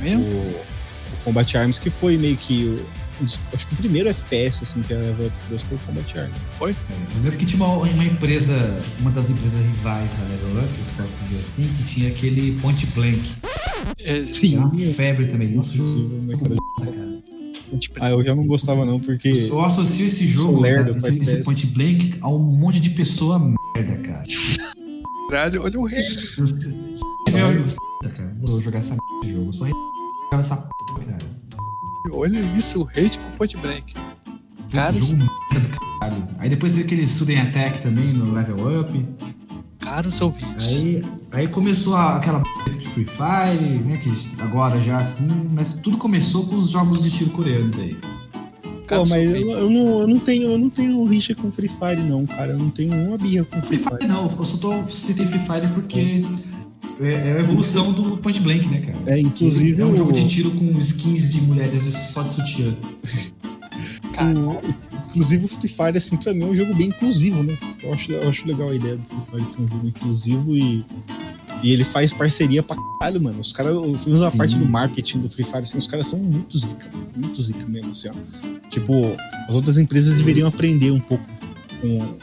Mesmo? 0.00 0.24
O, 0.24 0.28
o 0.30 1.24
Combat 1.24 1.56
Arms 1.58 1.78
que 1.78 1.90
foi 1.90 2.16
meio 2.16 2.36
que 2.38 2.82
acho 3.24 3.66
que 3.66 3.74
o 3.74 3.76
primeiro 3.76 4.08
FPS 4.08 4.62
assim 4.62 4.82
que 4.82 4.92
a 4.92 4.98
Level 4.98 5.26
Up 5.26 5.36
trouxe 5.48 5.64
foi 5.66 5.76
o 5.76 5.80
Combat 5.80 6.18
Arms. 6.18 6.38
Foi? 6.54 6.70
Eu 6.70 7.22
lembro 7.22 7.38
que 7.38 7.46
tinha 7.46 7.64
uma, 7.64 7.76
uma 7.76 8.04
empresa, 8.04 8.54
uma 9.00 9.10
das 9.10 9.30
empresas 9.30 9.62
rivais 9.62 10.18
da 10.18 10.24
Level 10.24 10.64
Up, 10.64 10.74
eu 10.78 11.02
posso 11.02 11.12
dizer 11.12 11.38
assim, 11.38 11.68
que 11.76 11.82
tinha 11.84 12.08
aquele 12.08 12.58
Point 12.60 12.86
Blank. 12.86 13.32
É, 13.98 14.18
era 14.18 14.60
uma 14.60 14.78
febre 14.94 15.26
também. 15.26 15.54
Nossa, 15.54 15.72
o 15.72 15.76
jogo 15.76 16.22
né, 16.26 16.34
cara? 16.36 16.56
tipo, 17.78 17.98
Ah, 18.00 18.10
eu 18.10 18.22
já 18.24 18.34
não 18.34 18.46
gostava 18.46 18.84
não, 18.84 19.00
porque 19.00 19.28
Eu 19.28 19.64
associo 19.64 20.06
esse 20.06 20.26
jogo, 20.26 20.60
lerdo 20.60 20.94
cara, 20.94 21.08
esse, 21.08 21.22
esse. 21.22 21.44
Point 21.44 21.66
Blank, 21.68 22.18
a 22.20 22.28
um 22.28 22.38
monte 22.38 22.80
de 22.80 22.90
pessoa 22.90 23.38
merda, 23.38 23.96
cara. 23.98 24.24
caralho, 25.30 25.62
olha 25.62 25.78
o 25.78 25.86
rei. 25.86 26.00
Eu, 26.00 26.46
se 26.46 27.00
tiver, 27.26 27.56
eu, 27.56 27.64
cara, 28.10 28.36
vou 28.40 28.60
jogar 28.60 28.78
essa 28.78 28.94
merda 28.94 29.26
de 29.26 29.32
jogo. 29.32 29.48
Eu 29.48 29.52
só 29.52 29.66
jogava 29.66 30.40
essa 30.40 30.56
p, 30.56 30.68
cara. 30.85 30.85
Olha 32.12 32.38
isso, 32.56 32.82
o 32.82 32.88
hate 32.88 33.18
com 33.18 33.30
Point 33.36 33.56
Blank. 33.58 33.94
Cara, 34.72 34.92
Puta, 34.92 35.04
jogo 35.06 35.30
merda 35.52 35.68
do 35.68 35.76
caralho. 36.00 36.24
Aí 36.38 36.48
depois 36.50 36.74
veio 36.74 36.86
aquele 36.86 37.06
Sudden 37.06 37.38
Attack 37.40 37.80
também 37.80 38.12
no 38.12 38.32
Level 38.32 38.80
Up. 38.80 39.06
caros 39.80 40.20
ouvintes. 40.20 40.78
Aí, 40.80 41.02
aí 41.32 41.48
começou 41.48 41.94
a- 41.94 42.16
aquela 42.16 42.40
b 42.40 42.70
de 42.72 42.88
Free 42.88 43.04
Fire, 43.04 43.78
né? 43.84 43.96
Que 43.98 44.10
agora 44.42 44.80
já 44.80 44.98
assim, 44.98 45.30
mas 45.54 45.74
tudo 45.74 45.96
começou 45.96 46.46
com 46.46 46.56
os 46.56 46.70
jogos 46.70 47.04
de 47.04 47.10
tiro 47.10 47.30
coreanos 47.30 47.78
aí. 47.78 47.96
Pô, 48.88 49.04
mas 49.08 49.32
eu, 49.34 49.48
eu 49.48 49.70
não, 49.70 50.00
eu 50.00 50.06
não 50.08 50.18
tenho, 50.18 50.50
eu 50.52 50.58
não 50.58 50.70
tenho 50.70 51.04
rixa 51.06 51.34
com 51.34 51.50
Free 51.52 51.68
Fire 51.68 52.02
não, 52.08 52.24
cara. 52.26 52.52
Eu 52.52 52.58
não 52.58 52.70
tenho 52.70 52.92
uma 53.08 53.18
birra 53.18 53.44
com 53.44 53.62
Free 53.62 53.78
Fire 53.78 54.06
não, 54.08 54.24
eu 54.26 54.44
só 54.44 54.56
tô 54.58 54.86
citei 54.88 55.26
Free 55.26 55.40
Fire 55.40 55.68
porque 55.74 55.98
é, 55.98 56.55
é 57.00 57.32
a 57.36 57.40
evolução 57.40 57.92
do 57.92 58.16
Point 58.18 58.40
Blank, 58.40 58.66
né, 58.68 58.80
cara? 58.80 58.98
É, 59.06 59.20
inclusive 59.20 59.80
é 59.80 59.84
um 59.84 59.90
o- 59.90 59.94
jogo 59.94 60.12
de 60.12 60.26
tiro 60.28 60.50
com 60.52 60.76
skins 60.78 61.32
de 61.32 61.42
mulheres 61.42 61.82
só 61.82 62.22
de 62.22 62.32
sutiã. 62.32 62.74
Cara, 64.14 64.38
o- 64.38 64.60
inclusive 65.08 65.44
o 65.44 65.48
Free 65.48 65.68
Fire, 65.68 65.96
assim, 65.98 66.16
pra 66.16 66.32
mim 66.32 66.42
é 66.44 66.46
um 66.46 66.56
jogo 66.56 66.74
bem 66.74 66.88
inclusivo, 66.88 67.42
né? 67.42 67.56
Eu 67.82 67.92
acho, 67.92 68.10
eu 68.12 68.28
acho 68.28 68.46
legal 68.46 68.70
a 68.70 68.74
ideia 68.74 68.96
do 68.96 69.02
Free 69.04 69.22
Fire 69.30 69.46
ser 69.46 69.62
um 69.62 69.68
jogo 69.68 69.86
inclusivo 69.86 70.56
e, 70.56 70.84
e 71.62 71.72
ele 71.72 71.84
faz 71.84 72.12
parceria 72.12 72.62
pra 72.62 72.76
caralho, 72.98 73.20
mano. 73.22 73.40
Os 73.40 73.52
caras, 73.52 73.74
a 73.76 74.36
parte 74.36 74.56
do 74.56 74.66
marketing 74.66 75.18
do 75.20 75.28
Free 75.30 75.44
Fire, 75.44 75.58
assim, 75.58 75.78
os 75.78 75.86
caras 75.86 76.06
são 76.06 76.18
muito 76.18 76.58
zica, 76.58 76.90
muito 77.14 77.42
zica 77.42 77.66
mesmo, 77.66 77.90
assim, 77.90 78.08
ó. 78.08 78.14
Tipo, 78.70 78.92
as 79.48 79.54
outras 79.54 79.76
empresas 79.78 80.16
deveriam 80.16 80.48
aprender 80.48 80.90
um 80.90 81.00
pouco 81.00 81.24
com, 81.80 82.16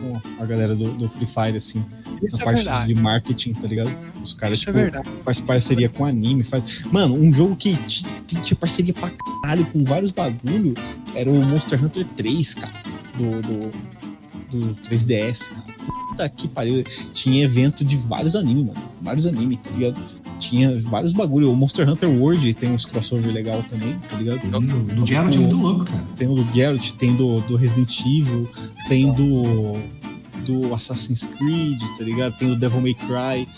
com 0.00 0.20
a 0.42 0.46
galera 0.46 0.74
do, 0.74 0.90
do 0.92 1.08
Free 1.08 1.26
Fire, 1.26 1.56
assim, 1.56 1.84
isso 2.26 2.36
na 2.36 2.42
é 2.42 2.44
parte 2.44 2.56
verdade. 2.64 2.94
de 2.94 2.94
marketing, 3.00 3.52
tá 3.54 3.66
ligado? 3.66 3.90
Os 4.22 4.34
caras, 4.34 4.58
Isso 4.58 4.70
é 4.70 4.72
tipo, 4.72 4.82
verdade. 4.82 5.08
faz 5.22 5.40
parceria 5.40 5.88
com 5.88 6.04
anime, 6.04 6.42
faz. 6.44 6.84
Mano, 6.92 7.14
um 7.14 7.32
jogo 7.32 7.56
que 7.56 7.76
ti- 7.84 8.04
ti- 8.26 8.40
tinha 8.42 8.56
parceria 8.56 8.92
pra 8.92 9.10
caralho 9.42 9.64
com 9.66 9.82
vários 9.84 10.10
bagulho 10.10 10.74
era 11.14 11.30
o 11.30 11.42
Monster 11.42 11.82
Hunter 11.84 12.04
3, 12.16 12.54
cara. 12.54 12.82
Do, 13.16 13.42
do, 13.42 13.70
do 14.50 14.74
3DS, 14.82 15.50
cara. 15.50 15.64
Puta 16.10 16.28
que 16.28 16.48
pariu. 16.48 16.84
Tinha 17.12 17.44
evento 17.44 17.84
de 17.84 17.96
vários 17.96 18.34
animes, 18.36 18.66
mano. 18.66 18.80
Vários 19.00 19.26
animes, 19.26 19.58
tá 19.60 19.70
ligado? 19.70 19.96
Tinha 20.38 20.78
vários 20.80 21.12
bagulho. 21.12 21.50
O 21.52 21.56
Monster 21.56 21.88
Hunter 21.88 22.08
World 22.08 22.54
tem 22.54 22.70
uns 22.70 22.84
crossover 22.86 23.32
legal 23.32 23.62
também, 23.64 23.98
tá 24.08 24.16
ligado? 24.16 24.38
Tem 24.40 24.48
o 24.54 24.60
do 24.94 25.06
Geralt 25.06 25.34
é 25.34 25.38
muito 25.38 25.56
louco, 25.56 25.84
cara. 25.84 26.02
Tem 26.16 26.28
o 26.28 26.34
do 26.34 26.52
Geralt, 26.52 26.92
tem 26.92 27.14
do, 27.14 27.40
do 27.42 27.56
Resident 27.56 28.00
Evil, 28.06 28.48
tem 28.88 29.12
do, 29.12 29.76
do 30.40 30.74
Assassin's 30.74 31.26
Creed, 31.26 31.80
tá 31.96 32.04
ligado? 32.04 32.36
Tem 32.36 32.50
o 32.50 32.56
Devil 32.56 32.80
May 32.80 32.94
Cry, 32.94 33.48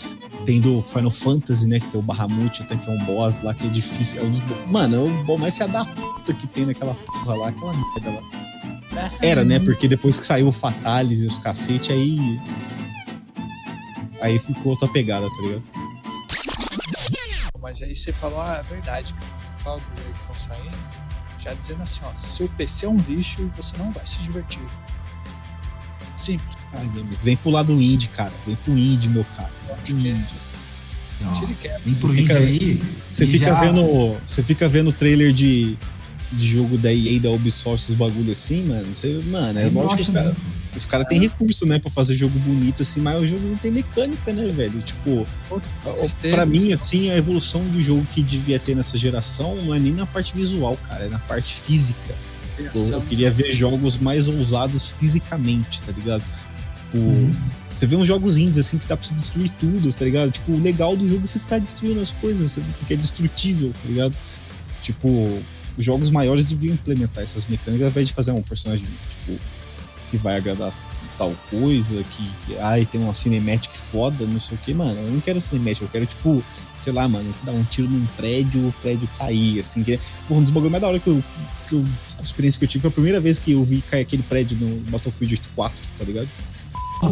tem 0.45 0.59
do 0.59 0.81
Final 0.81 1.11
Fantasy, 1.11 1.67
né? 1.67 1.79
Que 1.79 1.89
tem 1.89 1.99
o 1.99 2.03
Bahamut, 2.03 2.61
até 2.61 2.77
que 2.77 2.89
é 2.89 2.93
um 2.93 3.05
boss 3.05 3.41
lá 3.41 3.53
que 3.53 3.65
é 3.65 3.69
difícil. 3.69 4.21
É 4.21 4.23
um 4.23 4.31
dos, 4.31 4.41
mano, 4.67 4.95
é 4.95 4.99
o 4.99 5.23
boss 5.23 5.39
mais 5.39 5.57
da 5.57 5.85
puta 5.85 6.33
que 6.33 6.47
tem 6.47 6.65
naquela 6.65 6.95
porra 6.95 7.35
lá, 7.35 7.49
aquela 7.49 7.73
merda 7.73 8.09
lá. 8.11 8.43
Era, 9.21 9.43
né? 9.43 9.59
Porque 9.59 9.87
depois 9.87 10.17
que 10.17 10.25
saiu 10.25 10.47
o 10.47 10.51
Fatalis 10.51 11.21
e 11.21 11.27
os 11.27 11.37
cacete, 11.37 11.91
aí. 11.91 12.19
Aí 14.21 14.39
ficou 14.39 14.71
outra 14.71 14.87
pegada, 14.87 15.27
tá 15.29 15.41
ligado? 15.41 15.63
Mas 17.61 17.81
aí 17.81 17.95
você 17.95 18.13
falou, 18.13 18.41
ah, 18.41 18.57
é 18.59 18.63
verdade, 18.63 19.13
cara. 19.13 19.43
Jogos 19.63 19.83
aí 19.97 20.13
que 20.13 20.19
estão 20.19 20.35
saindo, 20.35 20.77
já 21.39 21.53
dizendo 21.53 21.83
assim, 21.83 22.01
ó, 22.03 22.13
seu 22.13 22.49
PC 22.49 22.85
é 22.85 22.89
um 22.89 22.97
lixo 22.97 23.41
e 23.41 23.45
você 23.55 23.77
não 23.77 23.91
vai 23.91 24.05
se 24.05 24.19
divertir. 24.19 24.61
Simples. 26.23 26.55
Ai, 26.77 26.89
James, 26.95 27.23
vem 27.23 27.35
pro 27.37 27.49
lado 27.51 27.73
indie, 27.81 28.07
cara. 28.09 28.31
Vem 28.45 28.55
pro 28.55 28.77
indie, 28.77 29.09
meu 29.09 29.25
cara. 29.35 29.51
Vem 29.67 29.75
pro 29.77 29.97
indie. 30.09 30.25
Vem 31.85 31.93
pro 31.93 32.09
fica- 32.13 32.37
aí. 32.37 32.81
Você 33.11 33.27
fica 33.27 33.45
já- 33.47 33.59
vendo. 33.61 34.17
Você 34.25 34.43
fica 34.43 34.67
vendo 34.69 34.91
trailer 34.91 35.31
de, 35.33 35.77
de 36.31 36.47
jogo 36.47 36.77
da 36.77 36.93
EA 36.93 37.19
da 37.19 37.29
Ubisoft, 37.29 37.83
esses 37.83 37.95
bagulho 37.95 38.31
assim, 38.31 38.63
mano. 38.65 38.93
Você, 38.93 39.21
mano, 39.27 39.59
é 39.59 39.63
Aí 39.65 39.69
lógico 39.69 39.95
que 39.95 40.01
os 40.01 40.09
caras 40.09 40.37
os 40.75 40.85
cara 40.87 41.05
têm 41.05 41.19
recurso, 41.19 41.67
né, 41.67 41.77
pra 41.77 41.91
fazer 41.91 42.15
jogo 42.15 42.37
bonito, 42.39 42.81
assim, 42.81 42.99
mas 42.99 43.21
o 43.21 43.27
jogo 43.27 43.47
não 43.47 43.55
tem 43.57 43.69
mecânica, 43.69 44.33
né, 44.33 44.47
velho? 44.51 44.79
Tipo, 44.81 45.23
pra 46.31 46.47
mim, 46.47 46.73
assim, 46.73 47.11
a 47.11 47.15
evolução 47.15 47.63
de 47.69 47.79
jogo 47.79 48.03
que 48.11 48.23
devia 48.23 48.57
ter 48.57 48.75
nessa 48.75 48.97
geração 48.97 49.55
não 49.57 49.73
é 49.75 49.77
nem 49.77 49.93
na 49.93 50.07
parte 50.07 50.33
visual, 50.35 50.75
cara, 50.89 51.05
é 51.05 51.09
na 51.09 51.19
parte 51.19 51.61
física. 51.61 52.15
Eu, 52.57 52.71
eu 52.91 53.01
queria 53.01 53.31
ver 53.31 53.51
jogos 53.51 53.97
mais 53.97 54.27
ousados 54.27 54.91
fisicamente, 54.91 55.81
tá 55.81 55.91
ligado? 55.91 56.23
Tipo, 56.23 56.97
Uhum. 56.97 57.31
você 57.73 57.87
vê 57.87 57.95
uns 57.95 58.05
jogos 58.05 58.37
indies 58.37 58.59
assim 58.59 58.77
que 58.77 58.85
dá 58.87 58.95
pra 58.95 59.07
você 59.07 59.15
destruir 59.15 59.49
tudo, 59.59 59.91
tá 59.93 60.05
ligado? 60.05 60.31
Tipo, 60.31 60.51
o 60.51 60.59
legal 60.61 60.95
do 60.95 61.07
jogo 61.07 61.23
é 61.23 61.27
você 61.27 61.39
ficar 61.39 61.57
destruindo 61.59 61.99
as 61.99 62.11
coisas, 62.11 62.59
porque 62.77 62.93
é 62.93 62.97
destrutível, 62.97 63.73
tá 63.81 63.89
ligado? 63.89 64.15
Tipo, 64.83 65.07
os 65.77 65.83
jogos 65.83 66.11
maiores 66.11 66.45
deviam 66.45 66.73
implementar 66.75 67.23
essas 67.23 67.47
mecânicas 67.47 67.85
ao 67.85 67.89
invés 67.89 68.07
de 68.07 68.13
fazer 68.13 68.31
um 68.31 68.41
personagem, 68.43 68.85
tipo, 69.25 69.39
que 70.11 70.17
vai 70.17 70.37
agradar 70.37 70.71
tal 71.17 71.33
coisa, 71.49 72.03
que, 72.03 72.29
que 72.45 72.57
ai, 72.59 72.85
tem 72.85 73.01
uma 73.01 73.13
cinematic 73.13 73.71
foda, 73.91 74.25
não 74.25 74.39
sei 74.39 74.57
o 74.57 74.59
que, 74.59 74.73
mano. 74.73 74.99
Eu 74.99 75.11
não 75.11 75.19
quero 75.19 75.39
cinematic, 75.41 75.81
eu 75.81 75.87
quero, 75.89 76.05
tipo, 76.05 76.43
sei 76.79 76.91
lá, 76.93 77.07
mano, 77.07 77.33
dar 77.43 77.51
um 77.51 77.63
tiro 77.63 77.89
num 77.89 78.05
prédio, 78.17 78.67
o 78.67 78.73
prédio 78.81 79.07
cair, 79.17 79.59
assim, 79.59 79.83
que 79.83 79.93
é, 79.93 79.99
porra, 80.27 80.39
um 80.39 80.43
dos 80.43 80.51
bagulhos 80.53 80.71
mais 80.71 80.81
da 80.81 80.87
hora 80.89 80.99
que 80.99 81.07
eu, 81.07 81.23
que 81.69 81.75
eu. 81.75 81.85
A 82.19 82.23
experiência 82.23 82.57
que 82.57 82.65
eu 82.65 82.69
tive 82.69 82.81
foi 82.83 82.89
a 82.89 82.93
primeira 82.93 83.19
vez 83.19 83.37
que 83.39 83.51
eu 83.51 83.63
vi 83.65 83.81
cair 83.81 84.01
aquele 84.01 84.23
prédio 84.23 84.57
no 84.57 84.79
Battlefield 84.89 85.41
4, 85.55 85.83
tá 85.97 86.05
ligado? 86.05 86.27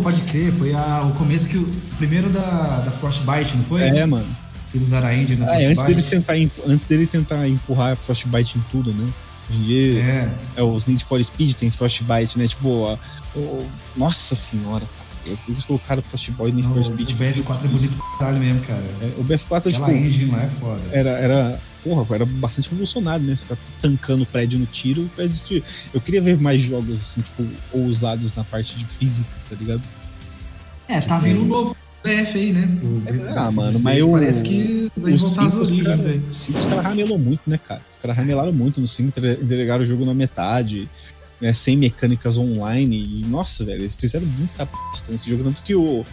Pode 0.01 0.21
crer, 0.21 0.53
foi 0.53 0.73
a- 0.73 1.01
o 1.03 1.11
começo 1.17 1.49
que 1.49 1.57
o 1.57 1.67
primeiro 1.97 2.29
da, 2.29 2.79
da 2.79 2.91
Frostbite, 2.91 3.57
não 3.57 3.63
foi? 3.65 3.81
É, 3.81 4.05
mano. 4.05 4.25
Eles 4.73 4.87
usaram 4.87 5.07
a 5.09 5.13
engine 5.13 5.41
na 5.41 5.53
É, 5.53 5.65
antes 5.65 5.83
dele, 5.83 6.01
tentar, 6.01 6.33
antes 6.65 6.85
dele 6.85 7.05
tentar 7.05 7.45
empurrar 7.49 7.97
Frostbite 7.97 8.57
em 8.57 8.61
tudo, 8.71 8.93
né? 8.93 9.05
Hoje 9.49 9.59
em 9.59 9.63
dia, 9.63 9.99
É, 10.01 10.29
é, 10.55 10.63
os 10.63 10.85
Need 10.85 11.03
for 11.03 11.21
Speed 11.21 11.55
tem 11.55 11.69
Frostbite, 11.69 12.39
né? 12.39 12.47
Tipo, 12.47 12.87
a- 12.87 12.97
o- 13.35 13.67
nossa 13.95 14.35
senhora, 14.35 14.85
cara. 14.97 15.37
Eles 15.47 15.63
colocaram 15.65 16.01
Frostbite 16.01 16.41
no 16.41 16.47
Need 16.55 16.67
não, 16.67 16.73
for 16.73 16.79
o 16.79 16.83
Speed. 16.83 17.11
BF4 17.11 17.65
é 17.65 17.67
bonito 17.67 17.95
pra 17.97 18.17
caralho 18.17 18.39
mesmo, 18.39 18.61
cara. 18.61 18.83
É, 19.01 19.13
o 19.19 19.23
BF4, 19.23 19.69
Aquela 19.69 19.87
tipo, 19.87 19.91
engine 19.91 20.31
lá 20.31 20.43
é 20.43 20.47
foda. 20.47 20.81
era, 20.91 21.09
era, 21.11 21.59
porra, 21.83 22.15
era 22.15 22.25
bastante 22.25 22.69
revolucionário, 22.69 23.23
né? 23.25 23.35
Ficar 23.35 23.57
tancando 23.81 24.23
o 24.23 24.25
prédio 24.25 24.57
no 24.57 24.65
tiro, 24.65 25.03
o 25.03 25.09
prédio 25.09 25.33
destruir. 25.33 25.63
Eu 25.93 26.01
queria 26.01 26.21
ver 26.23 26.39
mais 26.39 26.61
jogos, 26.61 26.99
assim, 27.01 27.21
tipo, 27.21 27.47
ousados 27.71 28.33
na 28.33 28.43
parte 28.43 28.75
de 28.75 28.83
física, 28.85 29.29
tá 29.47 29.55
ligado? 29.55 29.81
É, 30.87 30.99
tá 31.01 31.19
vindo 31.19 31.41
um 31.41 31.45
novo 31.45 31.75
BF 32.03 32.37
aí, 32.39 32.51
né? 32.51 32.67
O 32.81 33.03
Ah, 33.07 33.11
BF16 33.11 33.51
mano, 33.53 33.79
mas 33.83 34.03
o- 34.03 34.11
Parece 34.13 34.43
que 34.43 34.91
vai 34.97 35.13
O 35.13 35.17
voltar 35.19 35.45
às 35.45 35.51
5 35.51 35.61
os 35.61 35.71
origens 35.71 36.05
aí. 36.07 36.21
os 36.29 36.65
caras 36.65 36.83
ramelou 36.83 37.19
muito, 37.19 37.41
né, 37.45 37.59
cara? 37.59 37.81
Os 37.91 37.97
caras 37.97 38.17
ramelaram 38.17 38.51
muito 38.51 38.81
no 38.81 38.87
5, 38.87 39.09
entre- 39.09 39.33
entregaram 39.43 39.83
o 39.83 39.85
jogo 39.85 40.03
na 40.03 40.15
metade, 40.15 40.89
né, 41.41 41.51
sem 41.51 41.75
mecânicas 41.75 42.37
online. 42.37 43.03
E, 43.03 43.25
nossa, 43.25 43.65
velho, 43.65 43.81
eles 43.81 43.95
fizeram 43.95 44.25
muita 44.25 44.65
bosta 44.65 45.11
nesse 45.11 45.29
jogo. 45.29 45.43
Tanto 45.43 45.63
que 45.63 45.73
o, 45.73 46.05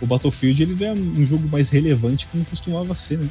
o 0.00 0.06
Battlefield 0.06 0.62
ele 0.62 0.84
é 0.84 0.92
um 0.92 1.24
jogo 1.26 1.46
mais 1.48 1.68
relevante 1.68 2.26
que 2.26 2.36
não 2.36 2.44
costumava 2.44 2.94
ser, 2.94 3.18
né? 3.18 3.28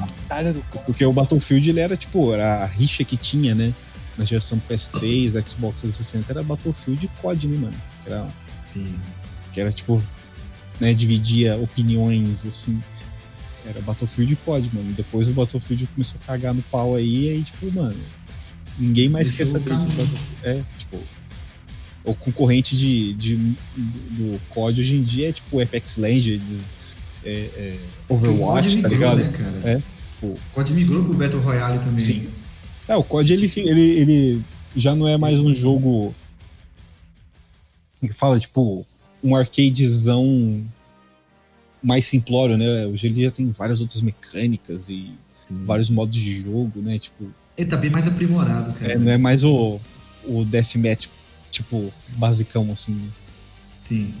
Batalha 0.00 0.52
do 0.52 0.62
Porque 0.84 1.04
o 1.04 1.12
Battlefield 1.12 1.70
ele 1.70 1.80
era, 1.80 1.96
tipo, 1.96 2.32
era 2.34 2.62
a 2.62 2.66
rixa 2.66 3.02
que 3.02 3.16
tinha, 3.16 3.54
né? 3.54 3.74
Na 4.18 4.24
geração 4.24 4.60
PS3, 4.68 5.30
Xbox 5.46 5.80
360, 5.80 6.30
era 6.30 6.42
Battlefield 6.42 7.06
e 7.06 7.22
COD, 7.22 7.48
né, 7.48 7.56
mano? 7.56 7.76
Que 8.04 8.10
era, 8.10 8.28
Sim. 8.66 8.94
que 9.50 9.60
era 9.60 9.72
tipo, 9.72 10.02
né, 10.78 10.92
dividia 10.92 11.56
opiniões, 11.56 12.44
assim. 12.44 12.78
Era 13.64 13.80
Battlefield 13.80 14.34
e 14.34 14.36
COD, 14.36 14.70
mano. 14.74 14.92
Depois 14.92 15.26
o 15.28 15.32
Battlefield 15.32 15.86
começou 15.86 16.20
a 16.22 16.26
cagar 16.26 16.52
no 16.52 16.62
pau 16.62 16.96
aí, 16.96 17.26
e 17.26 17.30
aí, 17.30 17.42
tipo, 17.42 17.72
mano, 17.72 17.96
ninguém 18.78 19.08
mais 19.08 19.30
quer 19.30 19.46
saber 19.46 19.64
de. 19.64 19.86
Battlefield. 19.86 20.20
É, 20.42 20.62
o 22.04 22.14
concorrente 22.14 22.76
de, 22.76 23.12
de, 23.14 23.36
do 23.76 24.40
COD 24.48 24.80
hoje 24.80 24.96
em 24.96 25.02
dia 25.02 25.28
é 25.28 25.32
tipo 25.32 25.60
Apex 25.60 25.96
Legends, 25.96 26.76
é, 27.24 27.30
é, 27.30 27.76
O 28.08 28.14
Overwatch, 28.14 28.68
COD 28.70 28.82
tá 28.82 28.88
migrou, 28.88 29.16
ligado? 29.16 29.32
né, 29.32 29.38
cara? 29.38 29.70
É, 29.70 29.74
tipo- 29.76 30.26
O 30.26 30.38
COD 30.52 30.72
migrou 30.74 31.04
pro 31.04 31.14
Battle 31.14 31.40
Royale 31.42 31.78
também. 31.78 31.98
Sim. 31.98 32.28
É, 32.88 32.96
o 32.96 33.02
COD 33.04 33.32
ele, 33.34 33.52
ele, 33.56 33.82
ele 34.00 34.44
já 34.74 34.94
não 34.96 35.06
é 35.06 35.16
mais 35.18 35.38
um 35.38 35.54
jogo. 35.54 36.14
Como 38.00 38.10
que 38.12 38.18
fala? 38.18 38.38
Tipo, 38.40 38.86
um 39.22 39.36
arcadezão 39.36 40.64
mais 41.82 42.06
simplório, 42.06 42.56
né? 42.56 42.86
Hoje 42.86 43.06
ele 43.06 43.22
já 43.22 43.30
tem 43.30 43.50
várias 43.52 43.80
outras 43.80 44.00
mecânicas 44.02 44.88
e 44.88 45.10
Sim. 45.44 45.64
vários 45.64 45.90
modos 45.90 46.16
de 46.18 46.42
jogo, 46.42 46.80
né? 46.80 46.98
Tipo, 46.98 47.30
Ele 47.56 47.68
tá 47.68 47.76
bem 47.76 47.90
mais 47.90 48.06
aprimorado, 48.08 48.72
cara. 48.72 48.92
é, 48.92 48.98
não 48.98 49.12
é 49.12 49.18
mais 49.18 49.44
o, 49.44 49.78
o 50.24 50.44
deathmatch, 50.44 51.08
tipo, 51.50 51.92
basicão, 52.16 52.70
assim. 52.72 52.94
né? 52.94 53.08
Sim. 53.78 54.14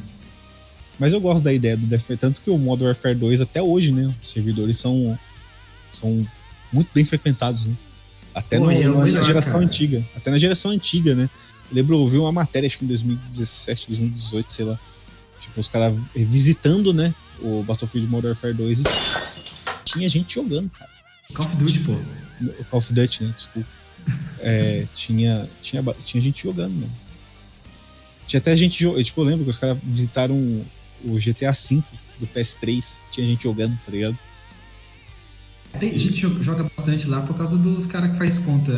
Mas 0.98 1.12
eu 1.12 1.20
gosto 1.20 1.42
da 1.42 1.52
ideia 1.52 1.76
do 1.76 1.86
Deathmatch, 1.86 2.20
tanto 2.20 2.42
que 2.42 2.50
o 2.50 2.58
Modern 2.58 2.88
Warfare 2.88 3.14
2 3.14 3.40
até 3.40 3.62
hoje, 3.62 3.90
né? 3.92 4.14
Os 4.20 4.28
servidores 4.30 4.76
são, 4.78 5.18
são 5.90 6.26
muito 6.72 6.90
bem 6.94 7.04
frequentados, 7.04 7.66
né? 7.66 7.74
Até 8.34 8.58
Pô, 8.58 8.66
no- 8.66 8.70
é 8.72 8.84
na, 8.84 9.02
melhor, 9.02 9.24
geração 9.24 9.52
cara. 9.54 9.64
antiga. 9.64 10.06
Até 10.14 10.30
na 10.30 10.38
geração 10.38 10.70
antiga, 10.70 11.14
né? 11.14 11.28
Eu 11.70 11.76
lembro, 11.76 11.96
eu 11.96 12.06
vi 12.06 12.18
uma 12.18 12.30
matéria, 12.32 12.66
acho 12.66 12.78
que 12.78 12.84
em 12.84 12.88
2017, 12.88 13.86
2018, 13.88 14.52
sei 14.52 14.64
lá. 14.66 14.78
Tipo, 15.40 15.58
os 15.60 15.68
caras 15.68 15.94
visitando, 16.14 16.92
né? 16.92 17.14
O 17.40 17.62
Battlefield 17.62 18.06
Modern 18.08 18.32
Warfare 18.32 18.52
2 18.52 18.80
e 18.80 18.84
tinha 19.84 20.08
gente 20.08 20.34
jogando, 20.34 20.68
cara. 20.70 20.90
Call 21.32 21.46
of 21.46 21.56
Duty, 21.56 21.80
pô. 21.80 21.94
Call 22.70 22.78
of 22.78 22.92
Duty, 22.92 23.24
né? 23.24 23.32
Desculpa. 23.34 23.68
É, 24.40 24.84
tinha, 24.94 25.48
tinha, 25.62 25.82
tinha 26.04 26.20
gente 26.20 26.42
jogando, 26.42 26.72
mano. 26.74 26.92
Tinha 28.30 28.38
até 28.38 28.56
gente 28.56 28.80
jogando. 28.80 29.02
Tipo, 29.02 29.20
eu 29.22 29.24
lembro 29.24 29.42
que 29.44 29.50
os 29.50 29.58
caras 29.58 29.76
visitaram 29.82 30.36
o 31.04 31.14
GTA 31.18 31.50
V 31.50 31.82
do 32.20 32.28
PS3. 32.28 33.00
Tinha 33.10 33.26
gente 33.26 33.42
jogando, 33.42 33.76
tá 33.84 33.90
ligado? 33.90 34.16
Tem, 35.80 35.90
a 35.92 35.98
gente 35.98 36.12
jo- 36.20 36.40
joga 36.40 36.70
bastante 36.76 37.08
lá 37.08 37.22
por 37.22 37.36
causa 37.36 37.58
dos 37.58 37.86
caras 37.86 38.12
que 38.12 38.18
faz 38.18 38.38
conta 38.38 38.72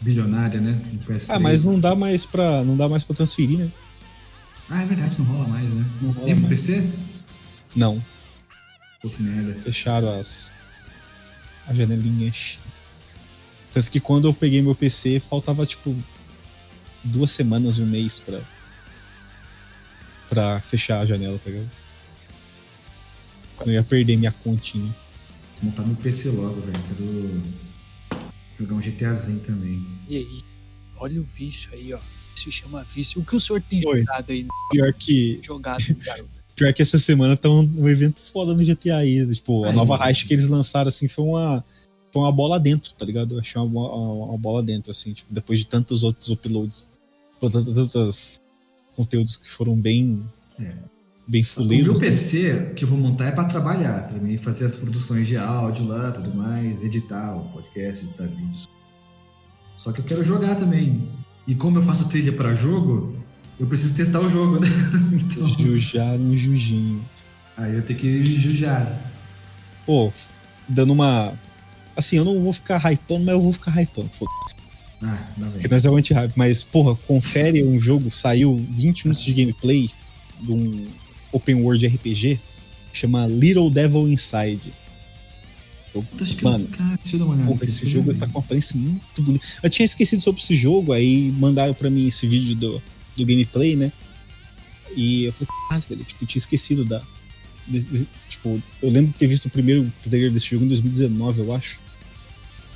bilionária, 0.00 0.60
né? 0.60 0.80
No 0.92 0.98
PS3. 0.98 1.26
Ah, 1.30 1.38
mas 1.38 1.62
não 1.62 1.78
dá 1.78 1.94
mais 1.94 2.26
pra, 2.26 2.64
não 2.64 2.76
dá 2.76 2.88
mais 2.88 3.04
pra 3.04 3.14
transferir, 3.14 3.56
né? 3.56 3.70
Ah, 4.68 4.82
é 4.82 4.86
verdade, 4.86 5.16
não 5.20 5.26
rola 5.26 5.46
mais, 5.46 5.72
né? 5.72 5.84
Não 6.02 6.10
rola 6.10 6.26
Nem 6.26 6.34
pro 6.34 6.46
mais. 6.48 6.60
PC? 6.66 6.90
Não. 7.76 8.04
Pô, 9.00 9.08
que 9.08 9.22
merda. 9.22 9.62
Fecharam 9.62 10.08
as, 10.08 10.52
as 11.68 11.76
janelinhas. 11.76 12.58
Tanto 13.72 13.88
que 13.92 14.00
quando 14.00 14.26
eu 14.26 14.34
peguei 14.34 14.60
meu 14.60 14.74
PC, 14.74 15.20
faltava 15.20 15.64
tipo 15.64 15.94
duas 17.04 17.30
semanas, 17.30 17.78
um 17.78 17.86
mês 17.86 18.18
pra, 18.18 18.40
pra 20.28 20.60
fechar 20.60 21.00
a 21.00 21.06
janela, 21.06 21.38
tá 21.38 21.50
ligado? 21.50 21.70
Eu 23.64 23.72
ia 23.72 23.82
perder 23.82 24.16
minha 24.16 24.32
continha. 24.32 24.94
Vou 25.56 25.70
montar 25.70 25.82
meu 25.84 25.96
PC 25.96 26.30
logo, 26.30 26.60
velho. 26.60 26.82
Quero 26.88 27.42
jogar 28.60 28.74
um 28.74 28.80
GTAzinho 28.80 29.40
também. 29.40 29.86
E 30.08 30.16
aí? 30.18 30.40
Olha 30.98 31.20
o 31.20 31.24
vício 31.24 31.72
aí, 31.72 31.92
ó. 31.94 31.98
Isso 32.34 32.44
se 32.44 32.52
chama 32.52 32.84
vício. 32.84 33.20
O 33.20 33.24
que 33.24 33.34
o 33.36 33.40
senhor 33.40 33.62
tem 33.62 33.80
Oi. 33.86 34.00
jogado 34.00 34.30
aí? 34.30 34.46
Pior 34.70 34.92
que, 34.92 35.40
Jogado, 35.42 35.82
garoto? 36.04 36.30
pior 36.54 36.72
que 36.74 36.82
essa 36.82 36.98
semana 36.98 37.36
tá 37.36 37.48
um, 37.48 37.62
um 37.78 37.88
evento 37.88 38.20
foda 38.20 38.54
no 38.54 38.64
GTA 38.64 38.98
aí. 38.98 39.26
Tipo, 39.32 39.64
a 39.64 39.70
Aí. 39.70 39.74
nova 39.74 39.96
racha 39.96 40.26
que 40.26 40.34
eles 40.34 40.48
lançaram 40.48 40.88
assim 40.88 41.08
foi 41.08 41.24
uma, 41.24 41.64
foi 42.12 42.22
uma 42.22 42.32
bola 42.32 42.60
dentro, 42.60 42.94
tá 42.94 43.04
ligado? 43.04 43.34
Eu 43.36 43.40
achei 43.40 43.60
uma, 43.60 43.90
uma, 43.90 44.24
uma 44.26 44.38
bola 44.38 44.62
dentro, 44.62 44.90
assim, 44.90 45.12
tipo, 45.14 45.32
depois 45.32 45.60
de 45.60 45.66
tantos 45.66 46.02
outros 46.04 46.28
uploads, 46.30 46.86
outros 47.40 48.40
conteúdos 48.96 49.36
que 49.36 49.48
foram 49.50 49.76
bem, 49.76 50.22
É. 50.58 50.72
bem 51.28 51.42
O 51.42 51.44
fuleiros. 51.44 51.88
meu 51.92 52.00
PC 52.00 52.72
que 52.74 52.84
eu 52.84 52.88
vou 52.88 52.98
montar 52.98 53.26
é 53.26 53.32
pra 53.32 53.44
trabalhar, 53.44 54.08
pra 54.08 54.18
mim 54.18 54.36
fazer 54.36 54.64
as 54.64 54.76
produções 54.76 55.26
de 55.28 55.36
áudio 55.36 55.86
lá, 55.86 56.10
tudo 56.12 56.34
mais, 56.34 56.82
editar 56.82 57.36
o 57.36 57.48
podcast, 57.50 58.06
editar 58.06 58.26
vídeos. 58.28 58.68
Só 59.76 59.92
que 59.92 60.00
eu 60.00 60.04
quero 60.04 60.24
jogar 60.24 60.54
também. 60.54 61.08
E 61.46 61.54
como 61.54 61.78
eu 61.78 61.82
faço 61.82 62.08
trilha 62.08 62.32
pra 62.32 62.54
jogo, 62.54 63.14
eu 63.60 63.66
preciso 63.66 63.94
testar 63.94 64.20
o 64.20 64.28
jogo, 64.28 64.58
né? 64.60 64.66
Então, 65.12 65.46
Jujar 65.46 66.16
um 66.18 66.34
jujinho. 66.36 67.04
aí 67.56 67.74
eu 67.76 67.82
tenho 67.82 67.98
que 67.98 68.24
jujar. 68.24 69.12
Pô, 69.84 70.10
dando 70.68 70.92
uma. 70.92 71.38
Assim, 71.94 72.16
eu 72.16 72.24
não 72.24 72.42
vou 72.42 72.52
ficar 72.52 72.78
hypando, 72.90 73.24
mas 73.24 73.34
eu 73.34 73.40
vou 73.40 73.52
ficar 73.52 73.70
hypando. 73.80 74.08
foda-se. 74.10 74.56
Ah, 75.02 75.28
Que 75.60 75.68
nós 75.68 75.84
é 75.84 75.90
o 75.90 75.96
anti-hype, 75.96 76.32
mas, 76.36 76.62
porra, 76.62 76.94
confere 76.96 77.62
um 77.62 77.78
jogo, 77.78 78.10
saiu 78.10 78.56
20 78.70 79.04
minutos 79.04 79.22
de 79.24 79.32
gameplay 79.32 79.90
de 80.40 80.52
um 80.52 80.86
open 81.32 81.56
world 81.56 81.86
RPG 81.86 82.40
chama 82.92 83.26
Little 83.26 83.70
Devil 83.70 84.08
Inside. 84.08 84.72
Mano, 86.44 86.64
eu, 86.64 86.76
cara, 86.76 86.96
deixa 87.02 87.16
eu 87.16 87.18
dar 87.18 87.24
uma 87.26 87.34
olhada. 87.34 87.48
Porra, 87.50 87.64
esse 87.64 87.88
jogo 87.88 88.14
tá 88.14 88.26
com 88.26 88.38
uma 88.38 88.44
aparência 88.44 88.76
muito 88.78 89.22
bonita. 89.22 89.46
Eu 89.62 89.68
tinha 89.70 89.84
esquecido 89.84 90.22
sobre 90.22 90.40
esse 90.42 90.54
jogo, 90.54 90.92
aí 90.92 91.30
mandaram 91.38 91.74
pra 91.74 91.90
mim 91.90 92.06
esse 92.06 92.26
vídeo 92.26 92.54
do, 92.54 92.82
do 93.16 93.24
gameplay, 93.26 93.76
né? 93.76 93.92
E 94.94 95.24
eu 95.24 95.32
falei, 95.32 95.48
ah, 95.70 95.78
velho, 95.78 96.04
tipo, 96.04 96.24
eu 96.24 96.28
tinha 96.28 96.38
esquecido 96.40 96.84
da. 96.84 97.02
desse- 97.66 97.88
desse- 97.88 98.08
tipo, 98.28 98.62
eu 98.82 98.90
lembro 98.90 99.12
de 99.12 99.18
ter 99.18 99.26
visto 99.26 99.46
o 99.46 99.50
primeiro 99.50 99.90
trailer 100.02 100.30
desse 100.32 100.46
jogo 100.50 100.64
em 100.64 100.68
2019, 100.68 101.40
eu 101.40 101.54
acho. 101.56 101.78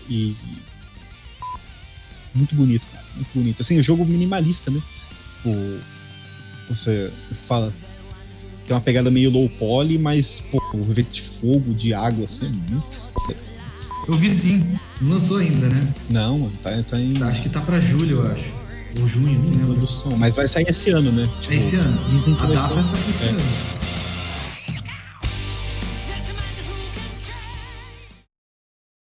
E. 0.09 0.37
Muito 2.35 2.55
bonito, 2.55 2.87
cara. 2.93 3.05
Muito 3.17 3.31
bonito. 3.35 3.61
Assim, 3.63 3.79
o 3.79 3.83
jogo 3.83 4.05
minimalista, 4.05 4.71
né? 4.71 4.81
Tipo, 5.37 5.55
você 6.69 7.13
fala. 7.47 7.73
Tem 8.67 8.75
uma 8.77 8.81
pegada 8.81 9.11
meio 9.11 9.31
low 9.31 9.49
poly, 9.49 9.99
mas, 9.99 10.45
pô, 10.51 10.63
o 10.75 10.93
efeito 10.93 11.11
de 11.11 11.23
fogo, 11.23 11.75
de 11.75 11.93
água, 11.93 12.25
assim, 12.27 12.47
é 12.47 12.73
muito 12.73 12.97
foda. 12.97 13.37
Eu 14.07 14.15
vi 14.15 14.31
sim. 14.31 14.79
Não 15.01 15.11
lançou 15.11 15.39
ainda, 15.39 15.69
né? 15.69 15.95
Não, 16.09 16.39
mano, 16.39 16.53
tá, 16.63 16.71
tá 16.85 17.01
em 17.01 17.13
Tá, 17.15 17.27
Acho 17.27 17.43
que 17.43 17.49
tá 17.49 17.61
pra 17.61 17.81
julho, 17.81 18.19
eu 18.21 18.33
acho. 18.33 18.53
Ou 19.01 19.07
junho, 19.09 19.39
não 19.41 19.51
lembro. 19.51 19.67
produção. 19.75 20.17
Mas 20.17 20.37
vai 20.37 20.47
sair 20.47 20.67
esse 20.69 20.91
ano, 20.91 21.11
né? 21.13 21.29
Tipo, 21.41 21.55
É 21.55 21.57
esse 21.57 21.77
ano. 21.77 22.09
Dizem 22.09 22.35
que 22.35 22.43
A 22.45 22.47
vai 22.47 22.57
data 22.57 22.69
ser. 22.75 22.83
tá 22.83 22.89
pra 22.97 23.11
esse 23.11 23.25
É. 23.25 23.29
ano. 23.29 23.41